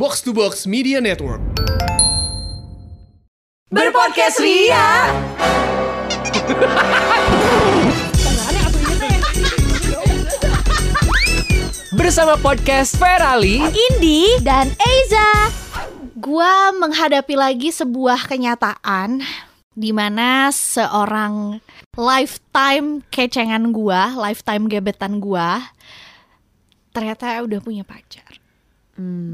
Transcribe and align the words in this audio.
Box 0.00 0.24
to 0.24 0.32
Box 0.32 0.64
Media 0.64 0.96
Network. 0.96 1.44
Berpodcast 3.68 4.40
Ria. 4.40 5.12
Bersama 11.92 12.40
podcast 12.40 12.96
Ferali 12.96 13.60
Indi 13.60 14.40
dan 14.40 14.72
Eiza. 14.72 15.52
Gua 16.16 16.72
menghadapi 16.80 17.36
lagi 17.36 17.68
sebuah 17.68 18.24
kenyataan 18.24 19.20
di 19.76 19.92
mana 19.92 20.48
seorang 20.48 21.60
lifetime 22.00 23.04
kecengan 23.12 23.68
gua, 23.68 24.16
lifetime 24.16 24.64
gebetan 24.64 25.20
gua 25.20 25.60
ternyata 26.96 27.44
udah 27.44 27.60
punya 27.60 27.84
pacar. 27.84 28.39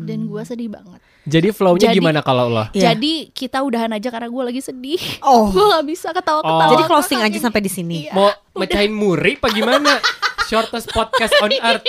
Dan 0.06 0.30
gua 0.30 0.42
sedih 0.46 0.70
banget. 0.70 1.00
Jadi 1.26 1.48
flow-nya 1.50 1.90
Jadi- 1.90 1.98
gimana 1.98 2.20
kalau 2.22 2.46
lo? 2.46 2.64
Iya. 2.70 2.94
Jadi 2.94 3.34
kita 3.34 3.62
udahan 3.66 3.90
aja 3.90 4.08
karena 4.14 4.30
gua 4.30 4.46
lagi 4.46 4.62
sedih. 4.62 5.00
Oh. 5.26 5.50
Gua 5.54 5.78
gak 5.78 5.86
bisa 5.86 6.08
ketawa-ketawa. 6.14 6.72
Jadi 6.72 6.84
closing 6.86 7.20
aja 7.22 7.38
sampai 7.42 7.60
di 7.62 7.70
sini. 7.70 7.96
Iya. 8.06 8.12
Mau 8.14 8.30
mecahin 8.54 8.94
muri 8.94 9.34
apa 9.34 9.48
gimana? 9.50 9.98
Shortest 10.48 10.94
podcast 10.94 11.34
on 11.42 11.50
earth. 11.50 11.82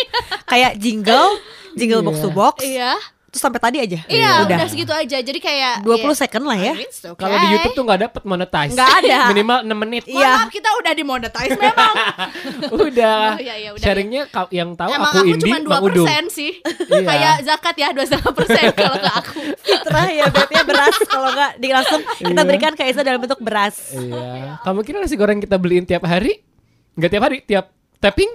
Kayak 0.50 0.82
jingle, 0.82 1.38
jingle 1.78 2.02
box 2.02 2.16
to 2.26 2.30
box. 2.34 2.66
Iya. 2.66 2.98
Terus 3.28 3.44
sampai 3.44 3.60
tadi 3.60 3.78
aja. 3.84 4.00
Iya, 4.08 4.48
udah. 4.48 4.56
udah 4.56 4.68
segitu 4.72 4.94
aja. 4.96 5.18
Jadi 5.20 5.40
kayak 5.44 5.84
20 5.84 6.00
ya, 6.00 6.16
second 6.16 6.44
lah 6.48 6.58
ya. 6.58 6.74
okay. 6.80 7.12
Kalau 7.12 7.36
di 7.36 7.48
YouTube 7.52 7.76
tuh 7.76 7.84
nggak 7.84 8.00
dapet 8.08 8.22
monetize. 8.24 8.72
Nggak 8.72 8.92
ada. 9.04 9.18
Minimal 9.36 9.58
6 9.68 9.84
menit. 9.84 10.04
Iya. 10.08 10.32
maaf, 10.32 10.50
kita 10.50 10.70
udah 10.80 10.92
dimonetize 10.96 11.54
memang. 11.60 11.94
Udah. 12.88 13.20
Oh, 13.36 13.42
iya, 13.44 13.56
iya, 13.60 13.70
udah, 13.76 13.84
Sharingnya 13.84 14.24
ka- 14.32 14.48
yang 14.50 14.74
tahu 14.74 14.90
Emang 14.90 15.12
aku, 15.12 15.18
aku, 15.20 15.28
Indi, 15.36 15.44
cuma 15.44 15.58
Mang 15.60 15.84
Udung. 15.84 16.08
2% 16.08 16.32
sih. 16.32 16.52
Iya. 16.88 17.04
Kayak 17.04 17.36
zakat 17.44 17.76
ya 17.78 17.88
2,5% 17.92 18.32
persen 18.32 18.64
kalau 18.72 18.98
ke 18.98 19.12
aku. 19.12 19.40
Fitrah 19.60 20.08
ya 20.08 20.26
bebnya 20.32 20.64
beras 20.64 20.96
kalau 21.04 21.30
nggak 21.30 21.52
di 21.60 21.68
langsung 21.70 22.02
kita 22.18 22.32
Iya. 22.32 22.48
berikan 22.48 22.74
ke 22.74 22.84
Esa 22.88 23.02
dalam 23.04 23.20
bentuk 23.20 23.38
beras. 23.44 23.92
Iya. 23.92 24.64
Kamu 24.64 24.82
kira 24.82 25.04
nasi 25.04 25.20
goreng 25.20 25.38
kita 25.38 25.60
beliin 25.60 25.84
tiap 25.84 26.08
hari? 26.08 26.42
Enggak 26.96 27.10
tiap 27.12 27.24
hari, 27.28 27.38
tiap 27.44 27.66
tapping? 27.98 28.32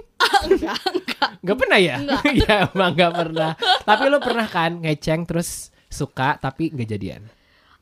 enggak, 0.47 0.79
enggak. 0.87 1.29
Enggak 1.39 1.57
pernah 1.59 1.79
ya? 1.79 1.95
Iya, 2.23 2.55
emang 2.73 2.91
enggak 2.95 3.13
pernah. 3.13 3.51
Tapi 3.83 4.03
lo 4.07 4.19
pernah 4.19 4.47
kan 4.47 4.79
ngeceng 4.79 5.23
terus 5.23 5.49
suka 5.87 6.35
tapi 6.37 6.71
nggak 6.71 6.89
jadian? 6.89 7.21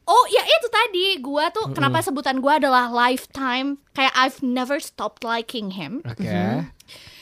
Oh 0.04 0.26
ya 0.28 0.44
itu 0.44 0.68
tadi 0.68 1.06
gua 1.22 1.48
tuh 1.50 1.72
kenapa 1.72 2.02
sebutan 2.02 2.42
gua 2.42 2.58
adalah 2.60 2.90
lifetime 2.90 3.80
kayak 3.94 4.12
I've 4.12 4.42
never 4.42 4.82
stopped 4.82 5.24
liking 5.24 5.72
him. 5.72 6.02
Oke. 6.04 6.68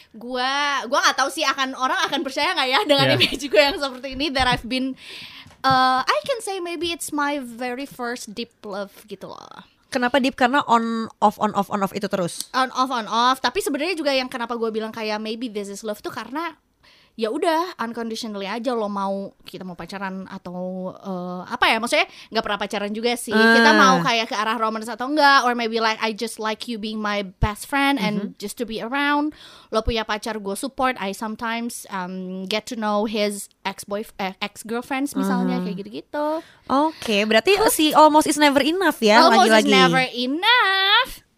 Gua 0.09 0.51
gua 0.89 0.99
nggak 1.05 1.17
tahu 1.19 1.29
sih 1.29 1.45
akan 1.45 1.77
orang 1.77 1.99
akan 2.09 2.25
percaya 2.25 2.55
nggak 2.57 2.69
ya 2.71 2.79
dengan 2.87 3.05
Yeah. 3.13 3.17
image 3.19 3.45
gue 3.45 3.61
yang 3.61 3.77
seperti 3.77 4.17
ini 4.17 4.33
that 4.33 4.49
I've 4.49 4.65
been 4.65 4.97
uh, 5.61 6.01
I 6.01 6.17
can 6.25 6.41
say 6.41 6.57
maybe 6.57 6.89
it's 6.89 7.13
my 7.13 7.37
very 7.37 7.85
first 7.85 8.33
deep 8.33 8.55
love 8.65 9.05
gitu 9.05 9.29
loh. 9.29 9.61
Kenapa 9.89 10.21
deep? 10.21 10.37
Karena 10.37 10.61
on 10.69 11.09
off 11.17 11.41
on 11.41 11.51
off 11.57 11.73
on 11.73 11.81
off 11.81 11.93
itu 11.97 12.05
terus. 12.05 12.49
on 12.53 12.69
off 12.77 12.93
on 12.93 13.09
off 13.09 13.41
tapi 13.41 13.59
sebenarnya 13.59 13.97
juga 13.97 14.13
yang 14.13 14.29
kenapa 14.29 14.53
gue 14.53 14.69
bilang 14.69 14.93
kayak 14.93 15.17
maybe 15.17 15.49
this 15.49 15.69
is 15.69 15.81
love 15.81 15.99
tuh 15.99 16.13
karena 16.13 16.57
ya 17.19 17.27
udah 17.27 17.75
unconditionally 17.83 18.47
aja 18.47 18.71
lo 18.71 18.87
mau 18.87 19.35
kita 19.43 19.67
mau 19.67 19.75
pacaran 19.75 20.23
atau 20.23 20.55
eh, 20.95 21.41
apa 21.51 21.67
ya 21.67 21.77
maksudnya 21.83 22.07
nggak 22.31 22.43
pernah 22.47 22.59
pacaran 22.59 22.91
juga 22.95 23.11
sih. 23.19 23.35
Kita 23.35 23.71
Ah. 23.71 23.75
mau 23.75 23.95
kayak 23.99 24.31
ke 24.31 24.35
arah 24.35 24.55
romance 24.55 24.87
atau 24.87 25.11
enggak 25.11 25.43
or 25.43 25.51
maybe 25.51 25.83
like 25.83 25.99
I 25.99 26.15
just 26.15 26.39
like 26.39 26.71
you 26.71 26.79
being 26.79 27.03
my 27.03 27.27
best 27.43 27.67
friend 27.67 27.99
and 27.99 28.39
just 28.39 28.55
to 28.57 28.63
be 28.63 28.79
around. 28.79 29.35
Lo 29.67 29.83
punya 29.83 30.07
pacar 30.07 30.39
gue 30.39 30.55
support. 30.55 30.95
I 30.95 31.11
sometimes 31.11 31.83
um, 31.91 32.47
get 32.47 32.63
to 32.71 32.79
know 32.79 33.03
his 33.03 33.51
ex 33.67 33.83
boy 33.83 34.07
ex 34.39 34.63
girlfriends 34.63 35.11
misalnya 35.11 35.59
kayak 35.61 35.83
gitu 35.83 35.89
gitu 36.01 36.27
Oke, 36.69 37.25
berarti 37.25 37.53
si 37.69 37.91
almost 37.91 38.25
is 38.25 38.37
never 38.37 38.61
enough 38.61 38.97
ya 38.97 39.25
almost 39.25 39.49
lagi-lagi. 39.51 39.67
is 39.67 39.73
never 39.73 40.03
enough 40.15 40.58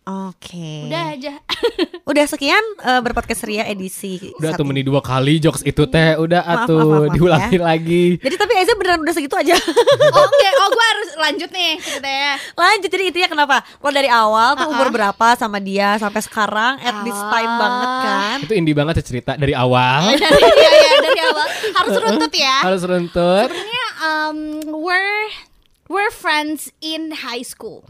Oke. 0.02 0.90
udah 0.90 1.14
aja 1.14 1.34
Udah 2.10 2.26
sekian 2.26 2.58
eh, 2.82 3.00
berpodcast 3.00 3.46
Ria 3.46 3.64
edisi 3.64 4.34
Udah 4.36 4.52
satu 4.52 4.62
tuh 4.62 4.66
meni 4.66 4.82
dua 4.82 4.98
kali 5.00 5.38
jokes 5.38 5.62
itu 5.62 5.86
teh, 5.86 6.18
udah 6.18 6.42
Maaf, 6.42 6.66
atuh 6.66 6.76
maaf, 6.76 6.90
maaf, 6.90 7.02
maaf, 7.06 7.14
diulangi 7.14 7.56
ya. 7.56 7.62
lagi. 7.62 8.06
Jadi 8.18 8.36
tapi 8.36 8.54
Eza 8.58 8.74
beneran 8.74 9.00
udah 9.00 9.14
segitu 9.14 9.36
aja. 9.36 9.54
Oke, 10.12 10.48
oh 10.60 10.68
gue 10.68 10.86
harus 10.90 11.10
lanjut 11.16 11.50
nih 11.50 11.72
ceritanya. 11.78 12.32
Lanjut 12.52 12.90
jadi 12.90 13.04
intinya 13.06 13.30
kenapa? 13.30 13.56
Lo 13.78 13.90
dari 13.90 14.10
awal 14.10 14.50
tuh 14.54 14.66
Uh-uh. 14.66 14.74
umur 14.74 14.88
berapa 14.90 15.28
sama 15.36 15.62
dia 15.62 15.96
sampai 15.96 16.20
sekarang 16.20 16.82
at 16.82 16.96
this 17.04 17.22
time 17.30 17.48
Ah. 17.48 17.60
banget 17.62 17.90
kan? 18.02 18.38
Itu 18.42 18.54
indie 18.58 18.74
banget 18.74 18.94
ya 19.00 19.06
cerita 19.06 19.32
dari 19.36 19.54
awal. 19.54 20.18
dari 20.18 20.42
ya, 20.66 20.72
ya, 20.74 20.94
dari 21.00 21.20
awal 21.22 21.46
harus 21.78 21.96
runtut 21.96 22.34
ya. 22.34 22.58
Harus 22.60 22.82
runtut. 22.84 23.48
Sebenarnya 23.48 23.86
um, 24.02 24.38
we're 24.76 25.30
we're 25.92 26.08
friends 26.10 26.72
in 26.80 27.12
high 27.12 27.44
school. 27.44 27.84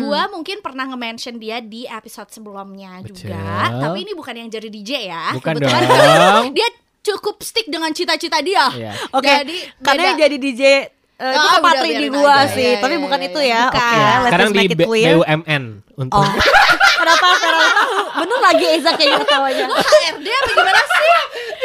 Gua 0.00 0.26
mungkin 0.26 0.58
pernah 0.58 0.88
nge-mention 0.88 1.36
dia 1.36 1.60
di 1.60 1.84
episode 1.84 2.32
sebelumnya 2.32 3.04
juga, 3.04 3.36
Betul. 3.68 3.80
tapi 3.84 3.98
ini 4.00 4.12
bukan 4.12 4.34
yang 4.34 4.48
jadi 4.48 4.66
DJ 4.66 4.90
ya. 5.06 5.24
Bukan 5.36 5.52
Kebetulan 5.54 5.82
dong. 5.84 6.46
dia 6.56 6.68
cukup 7.04 7.44
stick 7.44 7.68
dengan 7.68 7.92
cita-cita 7.92 8.40
dia. 8.40 8.64
Iya. 8.72 8.92
Oke, 9.12 9.28
Jadi 9.28 9.56
karena 9.78 10.00
beda. 10.00 10.08
yang 10.08 10.18
jadi 10.18 10.36
DJ 10.40 10.62
eh, 10.64 10.80
itu 10.80 11.36
Oh, 11.36 11.44
kan 11.44 11.60
udah, 11.60 11.62
patri 11.62 11.90
di 11.94 12.08
gua 12.08 12.32
aja. 12.34 12.54
sih, 12.56 12.64
Iya, 12.66 12.80
tapi 12.80 12.94
iya, 12.96 13.02
bukan 13.04 13.20
iya, 13.20 13.28
itu 13.28 13.40
ya. 13.44 13.60
Bukan. 13.62 13.76
Oke, 13.76 13.92
let's 13.92 14.24
Sekarang 14.24 14.50
di 14.50 14.66
B-. 14.66 14.86
BUMN 14.88 15.64
untuk 15.94 16.20
Oh. 16.20 16.26
Kenapa 17.00 17.26
sekarang 17.36 17.62
tahu? 17.74 17.96
Bener 18.22 18.38
lagi 18.40 18.64
Eza 18.78 18.90
kayaknya 18.94 19.18
ketawanya. 19.26 19.64
Lu 19.66 19.74
HRD 19.74 20.26
apa 20.30 20.50
gimana 20.54 20.82
sih? 20.86 21.12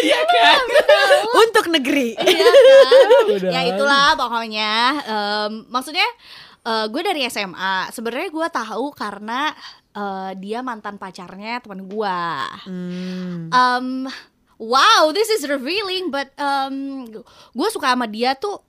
Iya 0.10 0.20
kan? 0.26 0.62
Untuk 1.38 1.66
negeri. 1.70 2.10
Iya 2.18 2.50
kan? 2.50 3.52
Ya 3.54 3.62
itulah 3.70 4.18
pokoknya. 4.18 4.74
Em, 5.06 5.52
maksudnya 5.70 6.08
eh, 6.66 6.86
gue 6.90 7.02
dari 7.06 7.22
SMA. 7.30 7.94
Sebenarnya 7.94 8.30
gue 8.34 8.48
tahu 8.50 8.86
karena 8.98 9.54
eh, 9.94 10.32
dia 10.42 10.60
mantan 10.66 10.98
pacarnya 10.98 11.62
teman 11.62 11.86
gue. 11.86 12.20
Hmm. 12.66 13.54
Um, 13.54 13.88
wow, 14.58 15.14
this 15.14 15.30
is 15.30 15.46
revealing. 15.46 16.10
But 16.10 16.34
um, 16.42 17.06
gue 17.54 17.68
suka 17.70 17.94
sama 17.94 18.10
dia 18.10 18.34
tuh 18.34 18.60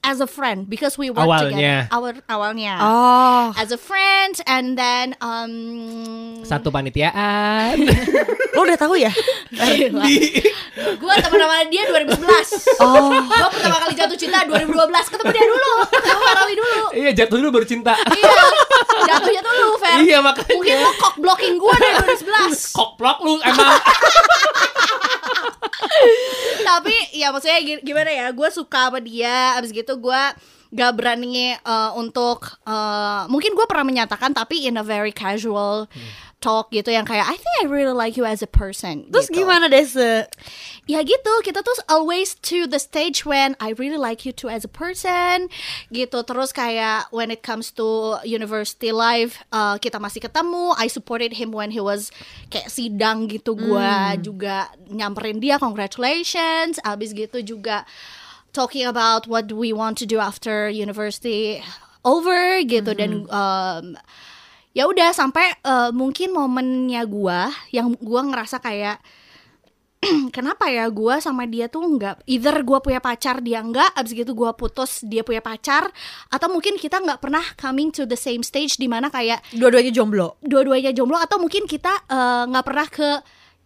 as 0.00 0.18
a 0.18 0.26
friend 0.26 0.66
because 0.66 0.94
we 0.94 1.08
work 1.08 1.22
Awalnya. 1.22 1.50
together. 1.50 1.78
Awal 1.90 2.12
awalnya. 2.26 2.74
Oh, 2.78 3.46
As 3.54 3.70
a 3.70 3.78
friend 3.78 4.34
and 4.44 4.74
then 4.74 5.14
um, 5.18 5.52
satu 6.42 6.68
panitiaan. 6.68 7.78
lo 8.54 8.64
udah 8.64 8.74
tahu 8.74 8.98
ya? 8.98 9.12
gue 10.78 11.14
teman 11.14 11.38
sama 11.38 11.62
dia 11.68 11.82
2011. 11.86 12.82
Oh, 12.82 13.10
Gue 13.12 13.48
pertama 13.50 13.76
kali 13.78 13.94
jatuh 13.94 14.14
cinta 14.14 14.42
2012 14.44 14.74
ketemu 15.08 15.30
dia 15.30 15.44
dulu, 15.44 15.72
ketemu 15.88 16.20
Farawi 16.24 16.54
dulu. 16.54 16.82
iya, 16.92 17.10
jatuh 17.12 17.36
dulu 17.38 17.48
baru 17.54 17.66
cinta. 17.66 17.94
Iya, 17.94 18.34
jatuhnya 19.06 19.40
tuh 19.40 19.52
lu, 19.54 19.68
Fer. 19.78 19.98
Iya, 20.02 20.18
makanya. 20.18 20.54
Mungkin 20.54 20.76
lo 20.76 20.90
cock 20.96 21.14
blocking 21.18 21.54
gue 21.54 21.74
dari 21.76 21.94
2011. 22.18 22.74
Koplok 22.74 23.18
lu 23.22 23.38
emang. 23.40 23.78
Tapi 26.68 26.94
ya 27.14 27.32
maksudnya 27.32 27.60
gi- 27.60 27.82
gimana 27.82 28.10
ya, 28.10 28.26
gue 28.30 28.48
suka 28.50 28.88
sama 28.90 29.00
dia. 29.00 29.56
Abis 29.56 29.72
gitu 29.72 29.96
gue 29.98 30.22
gak 30.68 30.92
berani 31.00 31.56
eh, 31.56 31.90
untuk 31.96 32.44
eh, 32.68 33.22
mungkin 33.32 33.56
gue 33.56 33.64
pernah 33.64 33.88
menyatakan 33.88 34.36
tapi 34.36 34.68
in 34.68 34.76
a 34.76 34.84
very 34.84 35.12
casual 35.12 35.88
talk 36.38 36.70
gitu 36.70 36.94
yang 36.94 37.02
kayak 37.02 37.26
I 37.26 37.34
think 37.34 37.54
I 37.62 37.66
really 37.66 37.94
like 37.94 38.14
you 38.14 38.22
as 38.22 38.42
a 38.42 38.50
person. 38.50 39.10
terus 39.10 39.26
gitu. 39.26 39.42
gimana 39.42 39.66
Dese? 39.66 40.30
Ya 40.86 41.02
gitu, 41.02 41.32
kita 41.42 41.66
tuh 41.66 41.74
always 41.90 42.38
to 42.46 42.70
the 42.70 42.78
stage 42.78 43.26
when 43.26 43.58
I 43.58 43.74
really 43.74 43.98
like 43.98 44.22
you 44.22 44.30
too 44.30 44.46
as 44.46 44.62
a 44.62 44.70
person 44.70 45.50
gitu. 45.90 46.22
Terus 46.22 46.54
kayak 46.54 47.10
when 47.10 47.34
it 47.34 47.42
comes 47.42 47.74
to 47.76 48.18
university 48.22 48.94
life, 48.94 49.42
uh, 49.50 49.76
kita 49.82 49.98
masih 49.98 50.22
ketemu. 50.22 50.78
I 50.78 50.86
supported 50.86 51.34
him 51.36 51.50
when 51.50 51.74
he 51.74 51.82
was 51.82 52.14
kayak 52.54 52.70
sidang 52.70 53.26
gitu. 53.26 53.58
Gua 53.58 54.14
juga 54.16 54.70
nyamperin 54.86 55.42
dia, 55.42 55.58
congratulations. 55.58 56.78
Abis 56.86 57.12
gitu 57.12 57.42
juga 57.42 57.82
talking 58.54 58.86
about 58.86 59.26
what 59.26 59.50
do 59.50 59.54
we 59.58 59.74
want 59.74 59.98
to 59.98 60.06
do 60.06 60.18
after 60.18 60.70
university 60.72 61.60
over 62.06 62.64
gitu 62.64 62.96
dan 62.96 63.28
um, 63.28 63.98
ya 64.72 64.84
udah 64.86 65.10
sampai 65.12 65.58
uh, 65.64 65.90
mungkin 65.90 66.32
momennya 66.32 67.02
gua 67.08 67.50
yang 67.72 67.96
gua 67.98 68.22
ngerasa 68.24 68.60
kayak 68.60 69.00
kenapa 70.36 70.70
ya 70.70 70.86
gua 70.92 71.18
sama 71.18 71.42
dia 71.50 71.66
tuh 71.66 71.82
nggak 71.82 72.22
either 72.30 72.62
gua 72.62 72.78
punya 72.78 73.02
pacar 73.02 73.42
dia 73.42 73.58
nggak 73.58 73.98
abis 73.98 74.14
gitu 74.14 74.30
gua 74.30 74.54
putus 74.54 75.02
dia 75.02 75.26
punya 75.26 75.42
pacar 75.42 75.90
atau 76.30 76.46
mungkin 76.46 76.78
kita 76.78 77.02
nggak 77.02 77.18
pernah 77.18 77.42
coming 77.58 77.90
to 77.90 78.06
the 78.06 78.14
same 78.14 78.46
stage 78.46 78.78
di 78.78 78.86
mana 78.86 79.10
kayak 79.10 79.42
Dua-duanya 79.50 79.90
jomblo. 79.90 80.38
dua-duanya 80.38 80.94
jomblo 80.94 81.18
atau 81.18 81.42
mungkin 81.42 81.66
kita 81.66 81.90
eh, 82.06 82.42
nggak 82.46 82.64
pernah 82.64 82.86
ke 82.86 83.08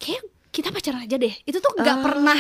kayak 0.01 0.23
kita 0.53 0.69
pacaran 0.69 1.05
aja 1.05 1.17
deh. 1.17 1.33
Itu 1.49 1.65
tuh 1.65 1.73
nggak 1.81 1.99
pernah. 2.05 2.37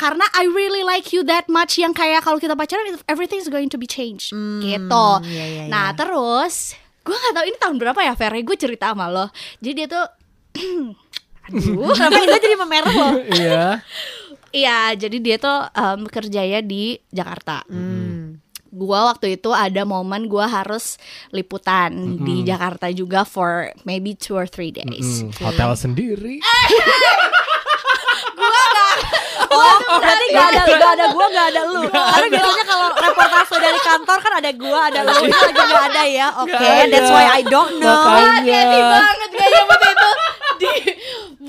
Karena 0.00 0.24
I 0.32 0.48
really 0.48 0.80
like 0.80 1.12
you 1.12 1.20
that 1.28 1.44
much 1.48 1.76
yang 1.76 1.92
kayak 1.92 2.24
kalau 2.24 2.40
kita 2.40 2.56
pacaran 2.56 3.00
everything 3.04 3.36
is 3.36 3.52
going 3.52 3.68
to 3.68 3.76
be 3.76 3.84
changed. 3.84 4.32
Gitu. 4.64 5.06
iya, 5.28 5.44
iya, 5.44 5.64
Nah 5.68 5.92
terus 5.92 6.72
gue 7.00 7.16
nggak 7.16 7.34
tahu 7.34 7.44
ini 7.48 7.58
tahun 7.58 7.76
berapa 7.80 8.00
ya 8.04 8.12
Fer, 8.14 8.34
gue 8.36 8.56
cerita 8.58 8.92
sama 8.92 9.08
lo. 9.08 9.26
Jadi 9.58 9.72
dia 9.72 9.86
tuh, 9.88 10.06
aduh, 11.48 11.92
Kenapa 11.96 12.18
kita 12.22 12.38
jadi 12.38 12.56
memerah 12.58 12.94
loh? 12.94 13.12
Iya. 13.40 13.66
Iya, 14.50 14.98
jadi 14.98 15.16
dia 15.22 15.36
tuh 15.38 15.62
em, 15.70 16.00
kerjanya 16.10 16.58
di 16.58 16.98
Jakarta. 17.14 17.62
Hmm. 17.70 18.42
Gua 18.70 19.10
waktu 19.10 19.34
itu 19.38 19.50
ada 19.50 19.82
momen 19.82 20.30
gua 20.30 20.46
harus 20.46 20.94
liputan 21.34 22.18
di 22.22 22.46
Jakarta 22.46 22.86
juga 22.90 23.26
for 23.26 23.74
maybe 23.82 24.14
two 24.14 24.34
or 24.34 24.46
three 24.46 24.70
days. 24.74 25.22
Hmm, 25.22 25.30
hotel 25.42 25.74
sendiri. 25.74 26.38
Oh, 29.50 29.78
berarti 29.98 30.26
gak 30.30 30.46
ada 30.54 30.62
gak 30.82 30.92
ada 30.94 31.06
gua 31.10 31.26
gak 31.34 31.46
ada 31.50 31.60
lu. 31.66 31.82
Karena 31.90 32.26
biasanya 32.30 32.64
kalau 32.70 32.88
reportase 32.94 33.56
dari 33.58 33.80
kantor 33.82 34.18
kan 34.22 34.32
ada 34.38 34.50
gua, 34.54 34.78
ada 34.86 35.00
lu. 35.02 35.14
Ini 35.26 35.34
lagi 35.34 35.62
gak 35.66 35.84
ada 35.90 36.02
ya. 36.06 36.26
Oke, 36.38 36.54
ada. 36.54 36.86
that's 36.86 37.10
why 37.10 37.26
I 37.26 37.42
don't 37.42 37.74
know. 37.82 38.02
Makanya. 38.14 38.62
Hati 38.62 38.80
banget 38.80 39.30
gak 39.34 39.48
nyebut 39.50 39.80
itu 39.82 40.10
di 40.60 40.72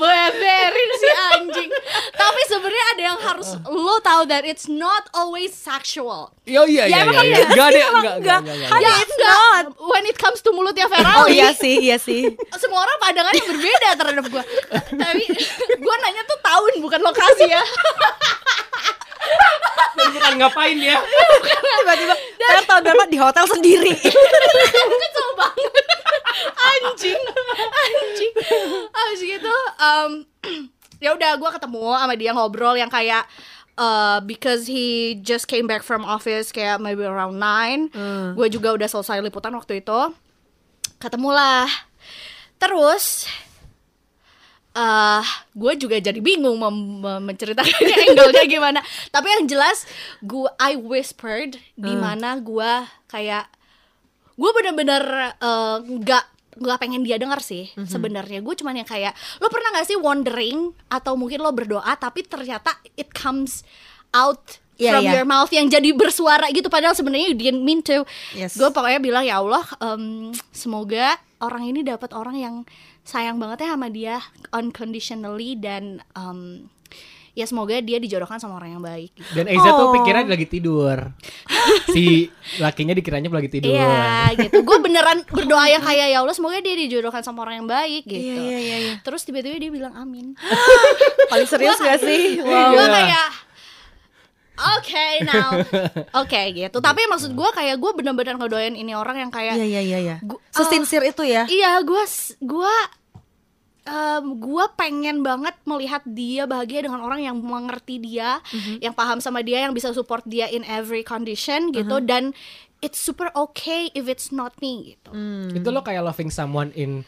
beberin 0.02 0.90
si 0.98 1.10
anjing. 1.32 1.70
Tapi 2.12 2.42
sebenarnya 2.50 2.86
ada 2.98 3.04
yang 3.14 3.20
harus 3.22 3.50
lo 3.70 4.02
tahu 4.02 4.26
that 4.26 4.42
it's 4.42 4.66
not 4.66 5.06
always 5.14 5.54
sexual. 5.54 6.34
Yo 6.50 6.66
iya 6.66 6.90
iya 6.90 7.06
emang 7.06 7.22
iya. 7.22 7.46
enggak 7.46 7.50
Enggak 7.54 7.68
ada 7.70 7.78
sih, 7.78 7.84
emang 7.86 8.04
enggak 8.04 8.16
enggak. 8.18 8.40
enggak 8.42 8.78
enggak. 8.82 9.04
it's 9.06 9.18
not. 9.22 9.64
When 9.78 10.04
it 10.10 10.18
comes 10.18 10.40
to 10.42 10.50
mulutnya 10.52 10.90
Oh 10.90 10.92
Ferrari, 10.98 11.38
iya 11.38 11.50
sih, 11.54 11.76
iya 11.78 11.98
sih. 12.02 12.34
semua 12.58 12.82
orang 12.82 12.98
pandangannya 12.98 13.44
berbeda 13.46 13.90
terhadap 13.94 14.26
gue. 14.26 14.44
Tapi 14.98 15.24
gue 15.78 15.96
nanya 16.02 16.22
tuh 16.26 16.40
tahun 16.42 16.72
bukan 16.82 17.00
lokasi 17.06 17.46
ya. 17.46 17.62
Bukan 20.12 20.34
ngapain 20.42 20.78
ya? 20.82 20.98
Tiba-tiba 21.82 22.14
tahun 22.66 22.82
berapa 22.84 23.06
di 23.08 23.18
hotel 23.22 23.46
sendiri. 23.48 23.94
Kesel 24.02 25.30
banget. 25.38 26.01
Anjing, 26.72 27.22
anjing. 27.58 28.34
Habis 28.92 29.22
gitu, 29.22 29.56
um, 29.80 30.12
ya 31.04 31.14
udah 31.18 31.38
gue 31.38 31.50
ketemu 31.58 31.86
sama 31.98 32.14
dia 32.14 32.32
ngobrol 32.32 32.78
yang 32.78 32.90
kayak 32.90 33.26
uh, 33.78 34.22
because 34.22 34.70
he 34.70 35.18
just 35.22 35.50
came 35.50 35.66
back 35.66 35.82
from 35.82 36.06
office 36.06 36.54
kayak 36.54 36.78
maybe 36.78 37.02
around 37.02 37.38
9 37.40 37.92
Gue 38.38 38.48
juga 38.54 38.78
udah 38.78 38.88
selesai 38.88 39.20
liputan 39.26 39.54
waktu 39.58 39.82
itu. 39.82 40.00
Ketemulah. 41.02 41.66
Terus 42.62 43.26
eh 44.72 45.26
gue 45.52 45.74
juga 45.76 46.00
jadi 46.00 46.16
bingung 46.24 46.56
menceritakannya 47.02 47.96
angle-nya 48.08 48.44
gimana. 48.48 48.80
Tapi 49.12 49.28
yang 49.28 49.44
jelas 49.50 49.84
gue 50.24 50.48
I 50.62 50.80
whispered 50.80 51.60
di 51.76 51.92
mana 51.98 52.40
gue 52.40 52.72
kayak 53.12 53.50
gue 54.42 54.52
bener-bener 54.52 55.04
eh, 55.32 55.78
nggak 55.80 56.24
nggak 56.52 56.78
pengen 56.78 57.02
dia 57.02 57.16
dengar 57.16 57.40
sih 57.40 57.70
Mhm. 57.72 57.88
sebenarnya 57.88 58.40
gue 58.40 58.54
cuman 58.54 58.76
yang 58.76 58.86
kayak 58.86 59.14
lo 59.38 59.48
pernah 59.48 59.72
nggak 59.72 59.88
sih 59.88 59.96
wondering 59.96 60.60
atau 60.88 61.14
mungkin 61.14 61.40
lo 61.40 61.52
berdoa 61.52 61.94
tapi 61.96 62.22
ternyata 62.24 62.74
it 62.96 63.08
comes 63.12 63.62
out 64.12 64.58
Iya, 64.76 64.92
from 64.92 65.04
iya. 65.06 65.14
your 65.14 65.28
mouth 65.30 65.48
yang 65.50 65.70
jadi 65.70 65.94
bersuara 65.94 66.50
gitu 66.50 66.66
padahal 66.66 66.92
sebenarnya 66.92 67.30
you 67.30 67.38
didn't 67.38 67.62
mean 67.62 67.80
to 67.80 68.02
Yes. 68.34 68.58
gue 68.58 68.66
pokoknya 68.68 68.98
bilang 68.98 69.22
ya 69.22 69.38
Allah 69.38 69.62
em, 69.80 70.34
semoga 70.50 71.14
orang 71.38 71.70
ini 71.70 71.82
dapat 71.82 72.12
orang 72.12 72.34
yang 72.36 72.56
sayang 73.04 73.38
banget 73.38 73.62
ya 73.62 73.70
sama 73.72 73.88
dia 73.88 74.18
unconditionally 74.52 75.54
dan 75.56 75.84
em, 76.14 76.66
ya 77.32 77.46
semoga 77.46 77.78
dia 77.78 77.96
dijodohkan 77.96 78.38
sama 78.38 78.56
orang 78.56 78.76
yang 78.76 78.84
baik 78.84 79.12
gitu. 79.14 79.32
Dan 79.34 79.48
Eza 79.48 79.70
tuh 79.70 79.88
Oh. 79.88 79.94
pikirnya 79.94 80.26
lagi 80.26 80.46
tidur. 80.46 80.98
si 81.94 82.28
lakinya 82.58 82.92
dikiranya 82.92 83.28
lagi 83.28 83.50
tidur. 83.50 83.72
Iya 83.72 84.36
gitu. 84.38 84.62
Gue 84.62 84.78
beneran 84.80 85.24
berdoa 85.26 85.66
yang 85.66 85.80
kayak 85.80 86.08
ya 86.08 86.20
Allah 86.20 86.32
semoga 86.32 86.58
dia 86.58 86.76
dijodohkan 86.76 87.22
sama 87.22 87.44
orang 87.44 87.60
yang 87.60 87.68
baik 87.68 88.04
gitu. 88.04 88.20
Iya, 88.20 88.42
iya, 88.42 88.60
iya, 88.60 88.78
iya. 88.82 88.94
Terus 89.00 89.24
tiba-tiba 89.24 89.56
dia 89.58 89.70
bilang 89.70 89.94
amin. 89.94 90.36
Paling 91.32 91.48
serius 91.48 91.78
gak 91.78 92.00
sih? 92.00 92.36
Gue 92.42 92.52
Iya. 92.52 92.86
kayak 92.88 93.30
Oke 94.78 95.26
now, 95.26 95.58
oke 96.14 96.42
gitu. 96.54 96.78
Tapi 96.78 97.02
maksud 97.10 97.34
gue 97.34 97.50
kayak 97.50 97.82
gue 97.82 97.92
bener-bener 97.98 98.38
ngedoain 98.38 98.78
ini 98.78 98.94
orang 98.94 99.18
yang 99.18 99.32
kayak 99.34 99.58
Iya, 99.58 99.66
iya, 99.66 99.82
iya, 99.82 99.98
iya. 99.98 100.16
Gu- 100.22 100.38
Sesinsir 100.54 101.02
itu 101.02 101.26
ya. 101.26 101.50
Iya, 101.50 101.82
gue 101.82 102.04
gue 102.38 102.74
em, 103.82 104.26
gue 104.38 104.66
pengen 104.78 105.26
banget 105.26 105.56
melihat 105.66 106.02
dia 106.06 106.46
bahagia 106.46 106.86
dengan 106.86 107.02
orang 107.02 107.22
yang 107.22 107.38
mengerti 107.38 107.98
dia, 107.98 108.38
yang 108.78 108.94
paham 108.94 109.18
sama 109.18 109.42
dia, 109.42 109.66
yang 109.66 109.74
bisa 109.74 109.90
support 109.92 110.22
dia 110.26 110.46
in 110.50 110.62
every 110.66 111.02
condition 111.02 111.74
gitu 111.74 111.98
dan 112.02 112.34
it's 112.82 112.98
super 112.98 113.30
okay 113.38 113.94
if 113.94 114.10
it's 114.10 114.34
not 114.34 114.54
me 114.60 114.98
gitu. 114.98 115.10
Itu 115.54 115.70
lo 115.70 115.86
kayak 115.86 116.02
loving 116.02 116.34
someone 116.34 116.74
in 116.74 117.06